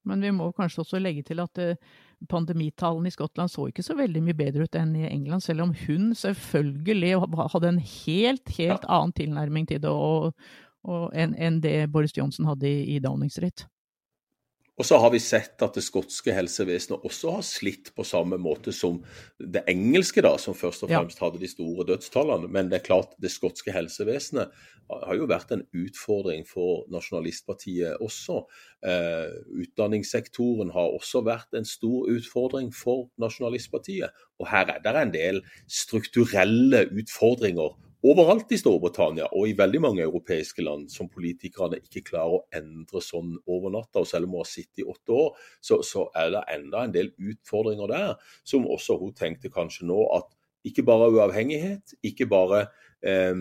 Men 0.08 0.22
vi 0.24 0.30
må 0.32 0.50
kanskje 0.56 0.84
også 0.84 1.00
legge 1.02 1.24
til 1.26 1.42
at 1.42 1.60
uh, 1.60 1.96
pandemitallene 2.26 3.10
i 3.10 3.14
Skottland 3.14 3.52
så 3.52 3.68
ikke 3.68 3.84
så 3.86 3.94
veldig 3.98 4.22
mye 4.26 4.38
bedre 4.38 4.66
ut 4.66 4.78
enn 4.78 4.96
i 4.98 5.06
England, 5.06 5.44
selv 5.44 5.66
om 5.66 5.74
hun 5.86 6.10
selvfølgelig 6.18 7.14
hadde 7.54 7.68
en 7.68 7.82
helt, 7.82 8.54
helt 8.58 8.86
annen 8.88 9.14
tilnærming 9.14 9.68
til 9.70 9.82
det 9.84 9.92
enn 11.22 11.34
en 11.38 11.60
det 11.62 11.90
Boris 11.92 12.16
Johnson 12.16 12.48
hadde 12.48 12.68
i, 12.68 12.96
i 12.96 13.02
Downing 13.02 13.30
Street. 13.32 13.66
Og 14.78 14.86
så 14.86 14.98
har 15.02 15.10
vi 15.10 15.18
sett 15.18 15.58
at 15.64 15.74
det 15.74 15.82
skotske 15.82 16.30
helsevesenet 16.34 17.02
også 17.06 17.32
har 17.34 17.46
slitt 17.46 17.90
på 17.96 18.04
samme 18.06 18.38
måte 18.38 18.70
som 18.74 19.00
det 19.38 19.64
engelske, 19.70 20.22
da, 20.22 20.36
som 20.38 20.54
først 20.54 20.86
og 20.86 20.92
fremst 20.92 21.22
hadde 21.22 21.40
de 21.42 21.50
store 21.50 21.86
dødstallene. 21.88 22.50
Men 22.54 22.70
det 22.70 22.78
er 22.78 22.84
klart, 22.86 23.16
det 23.18 23.32
skotske 23.34 23.74
helsevesenet 23.74 24.54
har 24.88 25.18
jo 25.18 25.26
vært 25.28 25.50
en 25.52 25.64
utfordring 25.76 26.46
for 26.48 26.86
nasjonalistpartiet 26.94 27.98
også. 28.04 28.38
Eh, 28.86 29.34
utdanningssektoren 29.64 30.70
har 30.72 30.94
også 30.94 31.24
vært 31.26 31.58
en 31.58 31.66
stor 31.68 32.06
utfordring 32.14 32.70
for 32.74 33.08
nasjonalistpartiet. 33.20 34.14
Og 34.38 34.48
her 34.48 34.70
er 34.76 34.80
det 34.86 34.94
en 35.02 35.14
del 35.14 35.42
strukturelle 35.66 36.86
utfordringer 36.94 37.74
overalt 38.06 38.52
i 38.54 38.58
Storbritannia 38.60 39.26
og 39.34 39.48
i 39.48 39.56
veldig 39.58 39.80
mange 39.82 40.04
europeiske 40.04 40.62
land 40.62 40.86
som 40.92 41.10
politikerne 41.10 41.80
ikke 41.82 42.04
klarer 42.12 42.38
å 42.38 42.44
endre 42.54 43.02
sånn 43.02 43.34
over 43.50 43.72
natta. 43.74 44.02
Og 44.02 44.10
selv 44.10 44.28
om 44.28 44.36
hun 44.36 44.44
har 44.44 44.50
sittet 44.50 44.84
i 44.84 44.88
åtte 44.88 45.14
år, 45.14 45.30
så, 45.60 45.80
så, 45.86 46.06
er 46.14 46.32
det 46.34 46.44
enda 46.54 46.84
en 46.84 46.94
del 46.94 47.12
utfordringer 47.18 47.90
der, 47.90 48.32
som 48.46 48.68
også 48.68 48.98
hun 49.02 49.14
tenkte 49.18 49.50
kanskje 49.52 49.88
nå 49.90 50.00
at 50.16 50.30
ikke 50.66 50.84
bare 50.86 51.10
uavhengighet, 51.14 51.94
ikke 52.04 52.26
bare 52.30 52.66
eh, 53.02 53.34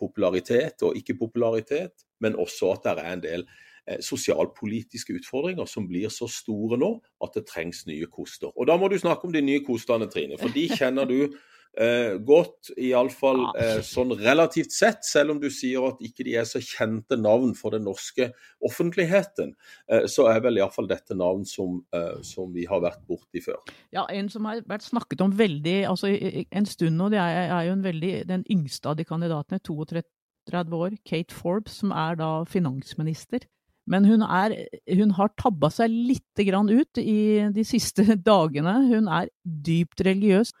popularitet 0.00 0.86
og 0.86 0.96
ikke-popularitet, 0.98 2.06
men 2.20 2.38
også 2.38 2.74
at 2.76 2.86
det 2.86 2.94
er 2.94 3.12
en 3.12 3.24
del 3.24 3.44
eh, 3.86 4.00
sosialpolitiske 4.04 5.18
utfordringer 5.20 5.68
som 5.70 5.88
blir 5.90 6.10
så 6.14 6.30
store 6.30 6.78
nå 6.80 6.92
at 7.24 7.36
det 7.36 7.46
trengs 7.50 7.84
nye 7.90 8.08
koster. 8.10 8.54
Og 8.54 8.70
Da 8.70 8.78
må 8.80 8.88
du 8.88 8.98
snakke 8.98 9.28
om 9.28 9.34
de 9.34 9.42
nye 9.44 9.64
kostene, 9.66 10.08
Trine, 10.10 10.38
for 10.40 10.54
de 10.54 10.66
kjenner 10.70 11.10
du 11.10 11.34
eh, 11.78 12.16
godt, 12.26 12.70
iallfall 12.80 13.42
eh, 13.58 13.80
sånn 13.86 14.14
relativt 14.18 14.74
sett, 14.74 15.04
selv 15.06 15.34
om 15.34 15.40
du 15.42 15.48
sier 15.52 15.84
at 15.90 16.00
ikke 16.04 16.26
de 16.26 16.36
er 16.40 16.48
så 16.48 16.62
kjente 16.64 17.18
navn 17.20 17.52
for 17.58 17.76
den 17.76 17.86
norske 17.88 18.30
offentligheten, 18.66 19.54
eh, 19.90 20.06
så 20.10 20.28
er 20.32 20.42
vel 20.44 20.60
iallfall 20.60 20.88
dette 20.90 21.16
navn 21.18 21.46
som, 21.48 21.80
eh, 21.94 22.18
som, 22.26 22.50
vi 22.54 22.66
har 22.70 22.82
vært 22.82 23.04
borti 23.08 23.42
før. 23.44 23.60
Ja, 23.94 24.06
en 24.10 24.30
som 24.32 24.48
har 24.48 24.64
vært 24.68 24.88
snakket 24.88 25.22
om 25.24 25.36
veldig 25.38 25.78
altså 25.90 26.10
en 26.10 26.66
stund 26.66 26.98
nå, 26.98 27.10
det 27.12 27.20
er, 27.22 27.54
er 27.54 27.68
jo 27.68 27.78
en 27.78 27.86
veldig, 27.86 28.14
den 28.30 28.44
yngste 28.50 28.90
av 28.90 28.98
de 28.98 29.06
kandidatene, 29.06 29.62
32 29.62 30.82
år, 30.82 30.98
Kate 31.06 31.34
Forbes, 31.36 31.80
som 31.82 31.94
er 31.94 32.18
da 32.18 32.32
finansminister. 32.48 33.46
Men 33.90 34.04
hun, 34.06 34.22
er, 34.22 34.54
hun 34.92 35.14
har 35.16 35.32
tabba 35.40 35.70
seg 35.72 35.90
litt 35.90 36.40
ut 36.40 37.00
i 37.00 37.48
de 37.50 37.64
siste 37.66 38.04
dagene. 38.30 38.74
Hun 38.86 39.08
er 39.10 39.30
dypt 39.42 40.04
religiøs. 40.06 40.52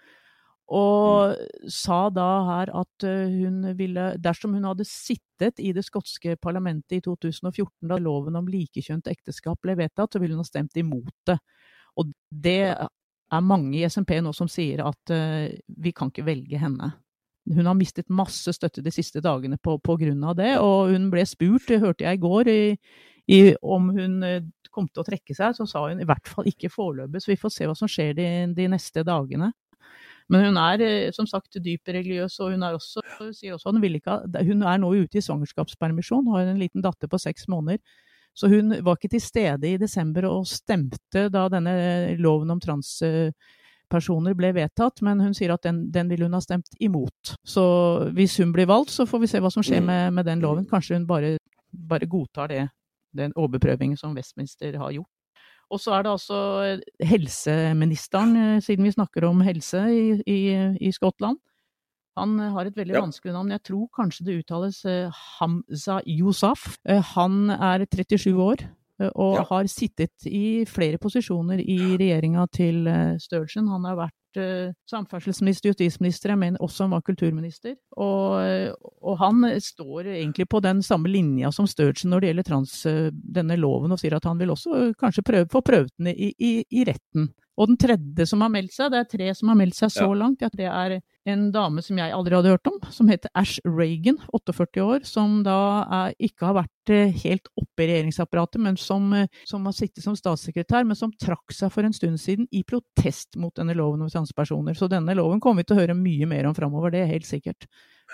Og 0.70 1.34
mm. 1.34 1.70
sa 1.74 2.04
da 2.14 2.28
her 2.46 2.70
at 2.78 3.06
eh, 3.06 3.32
hun 3.40 3.72
ville 3.78 4.12
Dersom 4.22 4.54
hun 4.54 4.68
hadde 4.68 4.86
sittet 4.86 5.58
i 5.58 5.72
det 5.74 5.82
skotske 5.86 6.36
parlamentet 6.38 7.00
i 7.00 7.02
2014 7.02 7.90
da 7.90 7.98
loven 7.98 8.38
om 8.38 8.48
likekjønt 8.50 9.10
ekteskap 9.10 9.58
ble 9.64 9.74
vedtatt, 9.80 10.12
så 10.12 10.22
ville 10.22 10.36
hun 10.36 10.44
ha 10.44 10.46
stemt 10.46 10.76
imot 10.78 11.14
det. 11.26 11.38
Og 11.98 12.12
det 12.30 12.62
er 12.70 13.46
mange 13.46 13.78
i 13.78 13.86
SMP 13.88 14.18
nå 14.22 14.34
som 14.36 14.50
sier 14.50 14.82
at 14.84 15.12
uh, 15.14 15.48
vi 15.80 15.92
kan 15.96 16.10
ikke 16.12 16.26
velge 16.26 16.60
henne. 16.60 16.92
Hun 17.50 17.66
har 17.66 17.78
mistet 17.78 18.12
masse 18.12 18.52
støtte 18.54 18.84
de 18.84 18.92
siste 18.94 19.22
dagene 19.24 19.56
på, 19.58 19.78
på 19.82 19.96
grunn 19.98 20.22
av 20.28 20.36
det, 20.38 20.52
og 20.62 20.92
hun 20.92 21.08
ble 21.10 21.24
spurt, 21.26 21.66
det 21.70 21.80
hørte 21.82 22.04
jeg 22.04 22.20
i 22.20 22.22
går, 22.22 22.50
i, 22.52 22.60
i, 23.32 23.40
om 23.62 23.88
hun 23.96 24.20
uh, 24.22 24.44
kom 24.70 24.86
til 24.90 25.02
å 25.02 25.08
trekke 25.08 25.34
seg. 25.34 25.56
Så 25.56 25.66
sa 25.66 25.88
hun 25.88 26.04
i 26.04 26.06
hvert 26.06 26.30
fall 26.30 26.46
ikke 26.52 26.70
foreløpig, 26.70 27.24
så 27.24 27.32
vi 27.32 27.40
får 27.40 27.56
se 27.56 27.70
hva 27.70 27.74
som 27.78 27.90
skjer 27.90 28.14
de, 28.20 28.28
de 28.54 28.70
neste 28.70 29.06
dagene. 29.08 29.50
Men 30.30 30.46
hun 30.46 30.60
er 30.62 30.84
eh, 30.86 31.12
som 31.14 31.26
sagt 31.28 31.58
religiøs, 31.60 32.38
og 32.40 32.54
hun 32.54 32.62
er 32.66 32.76
også, 32.78 33.02
sier 33.36 33.56
også 33.56 33.72
hun, 33.74 33.82
ikke, 33.84 34.20
hun 34.46 34.62
er 34.62 34.78
nå 34.78 34.92
ute 35.02 35.18
i 35.18 35.24
svangerskapspermisjon, 35.24 36.30
har 36.34 36.46
en 36.46 36.60
liten 36.60 36.84
datter 36.84 37.10
på 37.10 37.18
seks 37.18 37.48
måneder. 37.50 37.82
Så 38.34 38.46
hun 38.48 38.70
var 38.86 38.96
ikke 38.96 39.10
til 39.16 39.22
stede 39.24 39.72
i 39.72 39.78
desember 39.80 40.28
og 40.28 40.46
stemte 40.46 41.26
da 41.34 41.48
denne 41.50 41.72
loven 42.22 42.54
om 42.54 42.60
trans 42.62 43.00
transpersoner 43.90 44.34
ble 44.38 44.52
vedtatt, 44.54 45.02
men 45.02 45.20
hun 45.20 45.34
sier 45.34 45.52
at 45.54 45.64
den, 45.66 45.90
den 45.90 46.08
vil 46.08 46.22
hun 46.22 46.34
ha 46.34 46.40
stemt 46.40 46.70
imot. 46.78 47.34
Så 47.44 47.64
hvis 48.14 48.38
hun 48.38 48.52
blir 48.52 48.68
valgt, 48.70 48.90
så 48.94 49.06
får 49.06 49.24
vi 49.24 49.30
se 49.30 49.40
hva 49.40 49.50
som 49.50 49.64
skjer 49.66 49.82
med, 49.82 50.12
med 50.14 50.26
den 50.26 50.40
loven. 50.40 50.66
Kanskje 50.70 50.96
hun 50.96 51.06
bare, 51.06 51.36
bare 51.72 52.06
godtar 52.06 52.48
det, 52.48 52.68
den 53.16 53.34
overprøvingen 53.34 53.98
som 53.98 54.14
Westminster 54.14 54.78
har 54.78 54.92
gjort. 54.94 55.10
Og 55.70 55.78
så 55.78 55.94
er 55.94 56.02
det 56.04 56.10
altså 56.10 56.38
helseministeren, 57.06 58.34
eh, 58.36 58.58
siden 58.64 58.88
vi 58.88 58.96
snakker 58.96 59.28
om 59.28 59.40
helse 59.46 59.84
i, 59.94 60.02
i, 60.26 60.40
i 60.80 60.90
Skottland. 60.92 61.38
Han 62.18 62.34
har 62.38 62.66
et 62.66 62.76
veldig 62.76 62.96
ja. 62.96 63.04
vanskelig 63.04 63.32
navn. 63.32 63.52
Jeg 63.54 63.62
tror 63.70 63.86
kanskje 63.96 64.26
det 64.26 64.38
uttales 64.42 64.82
Hamza 65.38 66.00
Yousaf. 66.04 66.66
Han 67.14 67.52
er 67.54 67.86
37 67.86 68.34
år 68.34 68.66
og 69.14 69.38
ja. 69.38 69.44
har 69.48 69.68
sittet 69.70 70.26
i 70.28 70.66
flere 70.68 70.98
posisjoner 71.00 71.62
i 71.62 71.78
regjeringa 71.94 72.44
til 72.52 72.82
Sturgeon. 73.22 73.70
Han 73.72 73.86
har 73.88 73.96
vært 74.02 74.19
uh, 74.38 74.70
samferdselsminister, 74.90 75.72
justisminister, 75.72 76.34
jeg 76.34 76.40
mener 76.42 76.62
også 76.62 76.86
han 76.86 76.94
var 76.94 77.04
kulturminister. 77.06 77.74
Og, 77.96 78.76
og, 79.00 79.14
han 79.20 79.46
står 79.64 80.12
egentlig 80.14 80.48
på 80.50 80.62
den 80.64 80.82
samme 80.86 81.10
linja 81.10 81.50
som 81.54 81.68
Sturgeon 81.70 82.12
når 82.12 82.20
det 82.22 82.32
gjelder 82.32 82.48
trans, 82.50 82.74
uh, 82.86 83.10
denne 83.10 83.58
loven, 83.60 83.92
og 83.94 84.02
sier 84.02 84.18
at 84.18 84.28
han 84.28 84.40
vil 84.40 84.54
også 84.54 84.92
kanskje 85.00 85.26
prøve, 85.26 85.50
få 85.52 85.64
prøvd 85.66 85.92
den 85.98 86.12
i, 86.14 86.32
i, 86.38 86.52
i 86.70 86.86
retten. 86.88 87.30
Og 87.60 87.68
den 87.68 87.76
tredje 87.80 88.24
som 88.28 88.40
har 88.40 88.52
meldt 88.52 88.72
seg, 88.72 88.88
det 88.92 89.02
er 89.02 89.08
tre 89.10 89.32
som 89.36 89.50
har 89.52 89.58
meldt 89.60 89.76
seg 89.76 89.92
så 89.92 90.06
ja. 90.06 90.16
langt, 90.16 90.44
at 90.46 90.54
det 90.56 90.68
er 90.70 90.94
en 91.28 91.42
dame 91.52 91.82
som 91.84 91.98
jeg 92.00 92.14
aldri 92.16 92.36
hadde 92.38 92.54
hørt 92.54 92.70
om, 92.70 92.78
som 92.94 93.10
heter 93.12 93.28
Ash 93.36 93.60
Reagan, 93.68 94.16
48 94.32 94.84
år, 94.86 95.04
som 95.04 95.42
da 95.44 95.58
er, 95.84 96.14
ikke 96.30 96.48
har 96.48 96.56
vært 96.62 96.92
eh, 96.94 97.12
helt 97.26 97.50
oppe 97.60 97.84
i 97.84 97.90
regjeringsapparatet, 97.90 98.62
men 98.64 98.80
som, 98.80 99.12
eh, 99.12 99.28
som, 99.48 99.68
har 99.68 99.76
sittet 99.76 100.06
som 100.06 100.16
statssekretær, 100.16 100.88
men 100.88 100.96
som 100.96 101.12
trakk 101.20 101.52
seg 101.52 101.72
for 101.74 101.84
en 101.84 101.96
stund 101.96 102.16
siden 102.22 102.48
i 102.56 102.64
protest 102.64 103.36
mot 103.40 103.52
denne 103.56 103.76
loven 103.76 104.06
om 104.06 104.12
transpersoner. 104.12 104.78
Så 104.78 104.88
denne 104.88 105.16
loven 105.18 105.42
kommer 105.44 105.60
vi 105.60 105.68
til 105.68 105.76
å 105.76 105.82
høre 105.82 105.98
mye 105.98 106.30
mer 106.30 106.48
om 106.48 106.56
framover, 106.56 106.96
det 106.96 107.04
er 107.04 107.12
helt 107.12 107.28
sikkert. 107.28 107.68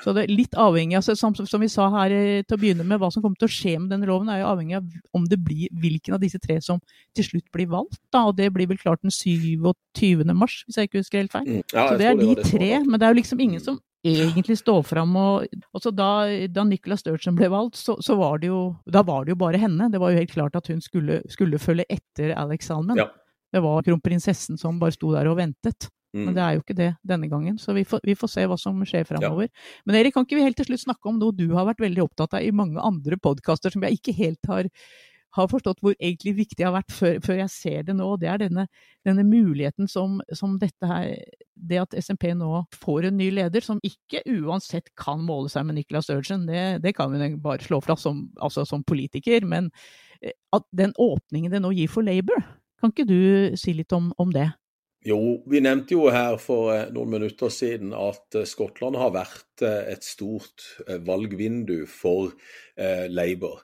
Så 0.05 0.13
det 0.17 0.27
er 0.27 0.33
litt 0.33 0.57
avhengig 0.61 0.99
av, 0.99 1.07
som, 1.07 1.35
som, 1.37 1.63
vi 1.63 1.69
sa 1.73 1.87
her 1.95 2.13
eh, 2.13 2.43
til 2.45 2.57
å 2.57 2.61
begynne 2.61 2.85
med, 2.87 3.01
hva 3.01 3.09
som 3.13 3.25
kommer 3.25 3.39
til 3.41 3.49
å 3.49 3.55
skje 3.55 3.75
med 3.81 3.91
denne 3.95 4.09
loven, 4.09 4.29
er 4.33 4.43
jo 4.43 4.51
avhengig 4.51 4.79
av 4.79 5.17
om 5.17 5.25
det 5.31 5.39
blir 5.43 5.73
hvilken 5.81 6.17
av 6.17 6.23
disse 6.23 6.41
tre 6.43 6.59
som 6.65 6.83
til 7.17 7.27
slutt 7.31 7.49
blir 7.55 7.71
valgt. 7.73 7.99
Da, 8.15 8.27
og 8.29 8.37
det 8.39 8.51
blir 8.55 8.69
vel 8.71 8.81
klart 8.81 9.03
den 9.05 9.15
27. 9.15 10.25
mars, 10.37 10.61
hvis 10.67 10.81
jeg 10.81 10.91
ikke 10.91 11.03
husker 11.03 11.23
helt 11.23 11.35
feil. 11.35 11.49
Mm. 11.49 11.63
Ja, 11.73 11.89
så 11.89 12.01
det 12.01 12.11
er 12.11 12.21
de 12.21 12.31
det 12.35 12.49
tre, 12.49 12.71
men 12.85 13.01
det 13.01 13.09
er 13.09 13.15
jo 13.15 13.21
liksom 13.23 13.45
ingen 13.47 13.65
som 13.65 13.81
egentlig 14.07 14.59
står 14.61 14.85
fram 14.87 15.17
og 15.19 15.47
også 15.75 15.91
Da, 15.91 16.09
da 16.53 16.65
Nicola 16.67 16.95
Sturgeon 16.99 17.37
ble 17.39 17.49
valgt, 17.51 17.79
så, 17.81 17.97
så, 18.05 18.15
var 18.19 18.39
det 18.39 18.51
jo 18.53 18.61
Da 18.87 19.03
var 19.03 19.25
det 19.25 19.35
jo 19.35 19.41
bare 19.41 19.59
henne. 19.59 19.91
Det 19.91 20.01
var 20.03 20.13
jo 20.13 20.21
helt 20.21 20.33
klart 20.33 20.57
at 20.59 20.69
hun 20.71 20.81
skulle, 20.85 21.23
skulle 21.33 21.59
følge 21.59 21.89
etter 21.91 22.35
Alex 22.37 22.69
Salmen. 22.71 23.01
Ja. 23.01 23.09
Det 23.53 23.63
var 23.65 23.83
kronprinsessen 23.87 24.59
som 24.61 24.81
bare 24.81 24.95
sto 24.95 25.13
der 25.15 25.29
og 25.31 25.39
ventet. 25.41 25.89
Men 26.15 26.33
det 26.33 26.41
mm. 26.41 26.47
er 26.47 26.55
jo 26.55 26.63
ikke 26.63 26.77
det 26.79 26.91
denne 27.07 27.29
gangen, 27.31 27.59
så 27.61 27.75
vi 27.77 27.83
får, 27.89 28.01
vi 28.07 28.15
får 28.17 28.31
se 28.33 28.47
hva 28.49 28.57
som 28.61 28.79
skjer 28.89 29.05
framover. 29.09 29.51
Ja. 29.51 29.67
Men 29.89 29.99
Erik, 29.99 30.15
kan 30.15 30.25
ikke 30.27 30.39
vi 30.39 30.47
helt 30.47 30.57
til 30.61 30.71
slutt 30.71 30.87
snakke 30.87 31.11
om 31.11 31.21
noe 31.21 31.35
du 31.37 31.49
har 31.57 31.69
vært 31.69 31.83
veldig 31.83 32.07
opptatt 32.07 32.39
av 32.39 32.47
i 32.47 32.55
mange 32.55 32.81
andre 32.81 33.19
podkaster, 33.21 33.75
som 33.75 33.85
jeg 33.85 33.99
ikke 33.99 34.15
helt 34.17 34.51
har, 34.51 34.71
har, 35.37 35.51
forstått 35.53 35.83
hvor 35.85 35.97
egentlig 35.99 36.37
viktig 36.39 36.61
det 36.63 36.69
har 36.69 36.77
vært 36.79 36.95
før, 36.95 37.19
før, 37.25 37.41
jeg 37.43 37.53
ser 37.53 37.87
det 37.89 37.97
nå. 37.99 38.09
Det 38.23 38.31
er 38.33 38.41
denne, 38.47 38.67
denne 39.05 39.27
muligheten 39.29 39.91
som, 39.93 40.21
som, 40.33 40.57
dette 40.63 40.89
her 40.89 41.13
Det 41.53 41.83
at 41.83 41.97
SMP 42.01 42.31
nå 42.37 42.65
får 42.77 43.11
en 43.11 43.19
ny 43.21 43.31
leder, 43.37 43.65
som 43.65 43.83
ikke 43.85 44.25
uansett 44.39 44.93
kan 44.97 45.25
måle 45.27 45.53
seg 45.53 45.67
med 45.69 45.81
Nicolas 45.81 46.09
Sturgeon, 46.09 46.47
det, 46.49 46.85
det 46.85 46.97
kan 46.97 47.13
vi 47.13 47.35
bare 47.43 47.65
slå 47.65 47.83
fra 47.85 47.99
som, 48.01 48.29
altså 48.41 48.65
som 48.65 48.87
politiker. 48.87 49.45
Men 49.45 49.73
eh, 50.23 50.37
at 50.55 50.65
den 50.73 50.97
åpningen 50.97 51.53
det 51.53 51.65
nå 51.65 51.75
gir 51.77 51.93
for 51.93 52.07
Labour, 52.07 52.41
kan 52.81 52.93
ikke 52.93 53.09
du 53.09 53.57
si 53.59 53.73
litt 53.77 53.93
om, 53.97 54.13
om 54.21 54.33
det? 54.33 54.53
Jo, 55.05 55.19
vi 55.47 55.61
nevnte 55.63 55.95
jo 55.95 56.09
her 56.11 56.39
for 56.41 56.73
eh, 56.75 56.89
noen 56.95 57.13
minutter 57.13 57.51
siden 57.53 57.93
at 57.95 58.39
eh, 58.39 58.47
Skottland 58.49 58.99
har 58.99 59.13
vært 59.15 59.63
eh, 59.63 59.93
et 59.93 60.07
stort 60.07 60.65
valgvindu 61.07 61.85
for 61.91 62.33
Labour. 62.77 63.63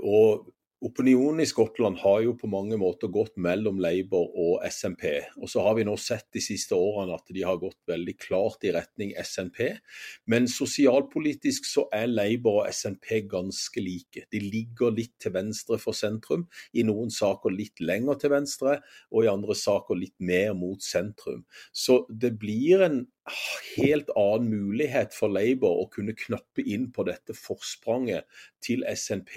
Og 0.00 0.46
Opinionen 0.80 1.40
i 1.40 1.46
Skottland 1.46 1.98
har 2.00 2.22
jo 2.24 2.32
på 2.40 2.48
mange 2.48 2.78
måter 2.80 3.10
gått 3.12 3.34
mellom 3.36 3.76
Labour 3.84 4.30
og 4.32 4.62
SNP. 4.64 5.02
Og 5.36 5.50
så 5.52 5.60
har 5.60 5.74
vi 5.76 5.84
nå 5.84 5.92
sett 6.00 6.30
de 6.32 6.40
siste 6.40 6.72
årene 6.72 7.18
at 7.18 7.28
de 7.28 7.42
har 7.44 7.58
gått 7.60 7.76
veldig 7.90 8.14
klart 8.16 8.64
i 8.64 8.72
retning 8.72 9.12
SNP. 9.20 9.60
Men 10.32 10.48
sosialpolitisk 10.48 11.68
så 11.68 11.84
er 11.92 12.08
Labour 12.08 12.62
og 12.62 12.72
SNP 12.72 13.26
ganske 13.28 13.84
like. 13.84 14.24
De 14.32 14.40
ligger 14.40 14.96
litt 14.96 15.18
til 15.20 15.36
venstre 15.36 15.76
for 15.82 15.96
sentrum. 15.96 16.46
I 16.72 16.86
noen 16.88 17.12
saker 17.12 17.52
litt 17.52 17.84
lenger 17.84 18.16
til 18.22 18.32
venstre, 18.38 18.78
og 19.12 19.28
i 19.28 19.32
andre 19.32 19.58
saker 19.60 20.00
litt 20.00 20.16
mer 20.16 20.56
mot 20.56 20.80
sentrum. 20.80 21.44
Så 21.76 22.06
det 22.08 22.38
blir 22.40 22.88
en 22.88 23.02
helt 23.76 24.10
annen 24.18 24.50
mulighet 24.50 25.14
for 25.16 25.32
Labour 25.32 25.82
å 25.82 25.88
kunne 25.92 26.16
knappe 26.18 26.64
inn 26.64 26.88
på 26.94 27.04
dette 27.08 27.36
forspranget 27.36 28.26
til 28.64 28.84
SNP 28.88 29.36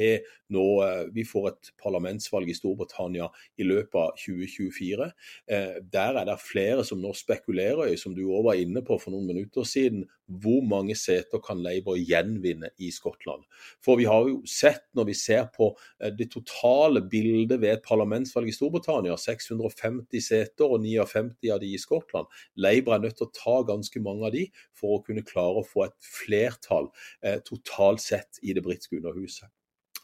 når 0.54 0.74
eh, 0.86 1.04
vi 1.16 1.26
får 1.28 1.50
et 1.52 1.72
parlamentsvalg 1.82 2.52
i 2.52 2.58
Storbritannia 2.58 3.30
i 3.60 3.68
løpet 3.68 4.00
av 4.00 4.18
2024. 4.20 5.10
Eh, 5.48 5.78
der 5.94 6.20
er 6.22 6.30
det 6.30 6.40
flere 6.44 6.86
som 6.88 7.02
nå 7.04 7.14
spekulerer 7.18 7.94
i, 7.94 8.00
som 8.00 8.16
du 8.16 8.26
òg 8.26 8.50
var 8.50 8.60
inne 8.62 8.84
på 8.86 9.00
for 9.02 9.16
noen 9.16 9.30
minutter 9.30 9.68
siden, 9.68 10.06
hvor 10.28 10.64
mange 10.66 10.96
seter 10.98 11.42
kan 11.44 11.62
Labour 11.64 11.98
gjenvinne 12.00 12.70
i 12.82 12.90
Skottland. 12.94 13.44
For 13.84 14.00
vi 14.00 14.08
har 14.10 14.28
jo 14.30 14.40
sett, 14.50 14.86
når 14.96 15.10
vi 15.10 15.16
ser 15.18 15.48
på 15.56 15.72
eh, 16.00 16.14
det 16.16 16.30
totale 16.34 17.04
bildet 17.10 17.60
ved 17.62 17.78
et 17.78 17.86
parlamentsvalg 17.86 18.50
i 18.50 18.56
Storbritannia, 18.56 19.18
650 19.20 20.24
seter 20.24 20.70
og 20.70 20.84
59 20.84 21.52
av 21.54 21.64
de 21.64 21.74
i 21.74 21.82
Skottland. 21.82 22.30
Labour 22.56 22.98
er 22.98 23.04
nødt 23.08 23.20
til 23.20 23.28
å 23.28 23.36
ta 23.36 23.58
ganske 23.68 24.04
mange 24.04 24.30
av 24.30 24.36
de 24.36 24.48
for 24.78 24.98
å 24.98 25.04
kunne 25.06 25.26
klare 25.28 25.62
å 25.62 25.68
få 25.68 25.88
et 25.88 25.98
flertall 26.08 26.90
eh, 27.24 27.42
totalt 27.46 28.04
sett 28.04 28.42
i 28.44 28.56
det 28.56 28.64
britiske 28.66 29.00
underhuset. 29.02 29.52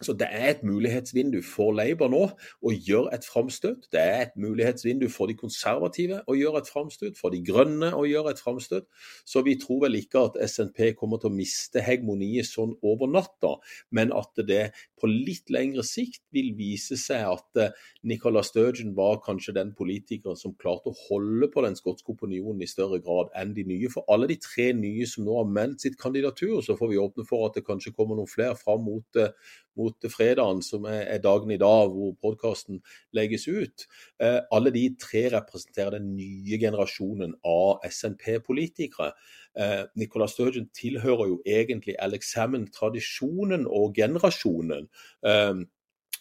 Så 0.02 0.14
det 0.16 0.28
er 0.32 0.54
et 0.54 0.62
mulighetsvindu 0.64 1.42
for 1.44 1.74
Labour 1.76 2.12
nå 2.12 2.22
å 2.64 2.72
gjøre 2.72 3.12
et 3.18 3.26
framstøt. 3.28 3.90
Det 3.92 4.00
er 4.00 4.22
et 4.28 4.38
mulighetsvindu 4.40 5.10
for 5.12 5.28
de 5.28 5.36
konservative 5.40 6.22
å 6.24 6.36
gjøre 6.40 6.62
et 6.64 6.72
framstøt, 6.72 7.18
for 7.20 7.36
de 7.36 7.42
grønne 7.44 7.92
å 7.96 8.06
gjøre 8.08 8.32
et 8.32 8.40
framstøt. 8.40 8.88
Så 9.28 9.44
vi 9.44 9.58
tror 9.60 9.84
vel 9.84 10.00
ikke 10.00 10.24
at 10.30 10.40
SNP 10.48 10.94
kommer 11.00 11.20
til 11.20 11.32
å 11.32 11.36
miste 11.36 11.84
hegemoniet 11.84 12.48
sånn 12.48 12.78
over 12.80 13.12
natta, 13.12 13.58
men 13.92 14.14
at 14.16 14.40
det 14.48 14.70
på 15.00 15.10
litt 15.12 15.52
lengre 15.52 15.84
sikt 15.88 16.22
vil 16.36 16.54
vise 16.58 16.96
seg 17.00 17.26
at 17.28 17.60
eh, 17.60 17.76
Nicola 18.08 18.44
Sturgeon 18.46 18.96
var 18.98 19.20
kanskje 19.24 19.56
den 19.56 19.74
politikeren 19.76 20.40
som 20.40 20.56
klarte 20.60 20.92
å 20.92 21.00
holde 21.10 21.50
på 21.52 21.64
den 21.66 21.76
skotske 21.80 22.14
opinionen 22.16 22.64
i 22.64 22.70
større 22.70 23.02
grad 23.04 23.32
enn 23.40 23.54
de 23.56 23.66
nye. 23.68 23.92
For 23.92 24.08
alle 24.12 24.30
de 24.32 24.40
tre 24.44 24.72
nye 24.76 25.08
som 25.10 25.28
nå 25.28 25.38
har 25.42 25.52
meldt 25.60 25.86
sitt 25.86 26.00
kandidatur, 26.00 26.60
så 26.64 26.76
får 26.80 26.94
vi 26.94 27.02
åpne 27.04 27.28
for 27.28 27.48
at 27.48 27.60
det 27.60 27.66
kanskje 27.68 27.96
kommer 27.96 28.20
noen 28.20 28.32
flere 28.32 28.56
fram 28.60 28.84
mot 28.88 29.20
eh, 29.20 29.36
mot 29.78 30.08
fredagen, 30.12 30.62
som 30.66 30.86
er, 30.90 31.18
dagen 31.24 31.52
i 31.52 31.60
dag 31.62 31.92
hvor 31.94 32.16
podkasten 32.22 32.82
legges 33.16 33.48
ut. 33.48 33.86
Eh, 34.22 34.40
alle 34.52 34.74
de 34.76 34.86
tre 35.02 35.28
representerer 35.34 35.98
den 35.98 36.16
nye 36.16 36.60
generasjonen 36.62 37.36
av 37.46 37.84
SNP-politikere. 37.90 39.12
Nicola 39.60 40.20
Nicolas 40.20 40.32
Sturgeon 40.36 40.70
tilhører 40.76 41.28
jo 41.28 41.42
egentlig 41.46 41.96
Alex 42.00 42.34
Hammond-tradisjonen 42.38 43.66
og 43.68 43.96
generasjonen. 43.98 44.88
Eh, 45.26 45.66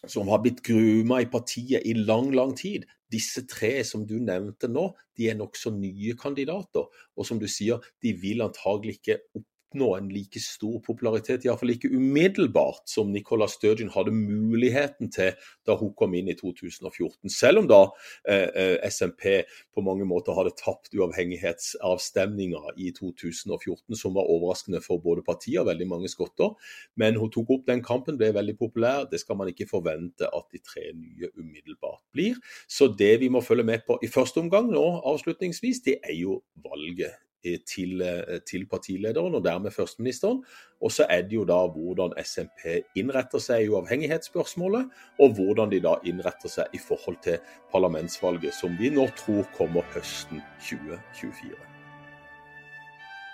som 0.06 0.28
har 0.30 0.38
blitt 0.38 0.62
gruma 0.62 1.22
i 1.22 1.26
partiet 1.26 1.82
i 1.86 1.94
lang, 1.94 2.30
lang 2.34 2.54
tid. 2.56 2.86
Disse 3.10 3.46
tre 3.48 3.82
som 3.84 4.04
du 4.06 4.18
nevnte 4.22 4.68
nå, 4.70 4.92
de 5.16 5.30
er 5.30 5.38
nokså 5.38 5.72
nye 5.74 6.14
kandidater. 6.14 6.86
Og 7.16 7.26
som 7.26 7.40
du 7.40 7.48
sier, 7.50 7.82
de 8.02 8.12
vil 8.14 8.44
antagelig 8.44 9.00
ikke 9.00 9.18
opp 9.34 9.46
oppnå 9.68 9.96
en 9.96 10.08
like 10.08 10.40
stor 10.40 10.80
popularitet, 10.80 11.44
iallfall 11.44 11.74
ikke 11.74 11.90
umiddelbart, 11.92 12.88
som 12.88 13.12
Nicola 13.12 13.48
Sturgeon 13.48 13.90
hadde 13.92 14.12
muligheten 14.12 15.10
til 15.10 15.34
da 15.66 15.76
hun 15.76 15.92
kom 15.94 16.14
inn 16.14 16.28
i 16.28 16.36
2014. 16.36 17.28
Selv 17.28 17.58
om 17.58 17.68
da 17.68 17.90
eh, 18.28 18.48
eh 18.48 18.88
SMP 18.88 19.44
på 19.74 19.82
mange 19.82 20.04
måter 20.04 20.34
hadde 20.34 20.56
tapt 20.56 20.94
uavhengighetsavstemninga 20.94 22.74
i 22.76 22.92
2014, 22.92 23.96
som 23.96 24.14
var 24.14 24.28
overraskende 24.28 24.80
for 24.80 24.98
både 24.98 25.22
partiet 25.22 25.60
og 25.60 25.68
veldig 25.68 25.88
mange 25.88 26.08
skotter. 26.08 26.54
Men 26.96 27.16
hun 27.16 27.30
tok 27.30 27.50
opp 27.50 27.66
den 27.66 27.82
kampen, 27.82 28.16
ble 28.18 28.32
veldig 28.32 28.56
populær. 28.58 29.08
Det 29.10 29.20
skal 29.20 29.36
man 29.36 29.48
ikke 29.48 29.68
forvente 29.68 30.28
at 30.32 30.48
de 30.52 30.58
tre 30.64 30.92
nye 30.94 31.28
umiddelbart 31.36 32.02
blir. 32.12 32.40
Så 32.68 32.88
det 32.88 33.20
vi 33.20 33.28
må 33.28 33.40
følge 33.40 33.64
med 33.64 33.84
på 33.86 33.98
i 34.02 34.08
første 34.08 34.40
omgang 34.40 34.70
nå, 34.72 34.84
avslutningsvis, 35.04 35.84
det 35.84 36.00
er 36.02 36.16
jo 36.16 36.42
valget 36.64 37.27
til, 37.44 38.02
eh, 38.02 38.40
til, 38.40 38.66
partilederen 38.66 39.34
og 39.34 39.44
dermed 39.44 39.70
førsteministeren. 39.70 40.44
Og 40.82 40.92
så 40.92 41.06
er 41.10 41.22
det 41.22 41.32
jo 41.32 41.44
da 41.44 41.58
hvordan 41.66 42.12
SMP 42.24 42.82
innretter 42.94 43.38
seg 43.38 43.64
i 43.64 43.68
uavhengighetsspørsmålet, 43.68 44.90
og 45.18 45.34
hvordan 45.34 45.70
de 45.70 45.80
da 45.80 45.94
innretter 46.04 46.48
seg 46.48 46.66
i 46.72 46.78
forhold 46.78 47.16
til 47.22 47.38
parlamentsvalget, 47.72 48.54
som 48.54 48.76
vi 48.78 48.90
nå 48.90 49.08
tror 49.16 49.46
kommer 49.56 49.82
høsten 49.94 50.42
2024. 50.60 51.56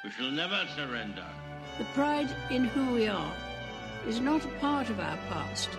We 0.05 0.11
shall 0.11 0.31
never 0.31 0.61
surrender. 0.77 1.29
The 1.79 1.87
pride 1.95 2.29
in 2.51 2.65
who 2.65 2.95
we 2.95 3.09
are 3.09 3.33
is 4.09 4.21
not 4.21 4.45
a 4.45 4.53
part 4.61 4.91
of 4.91 4.99
our 4.99 5.19
past. 5.29 5.71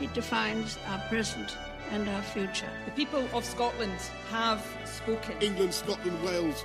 It 0.00 0.14
defines 0.14 0.78
our 0.88 1.00
present 1.08 1.56
and 1.90 2.08
our 2.08 2.22
future. 2.22 2.70
The 2.84 2.92
people 2.92 3.24
of 3.34 3.44
Scotland 3.44 4.00
have 4.30 4.60
spoken. 4.84 5.34
England, 5.40 5.74
Scotland, 5.74 6.22
Wales, 6.24 6.64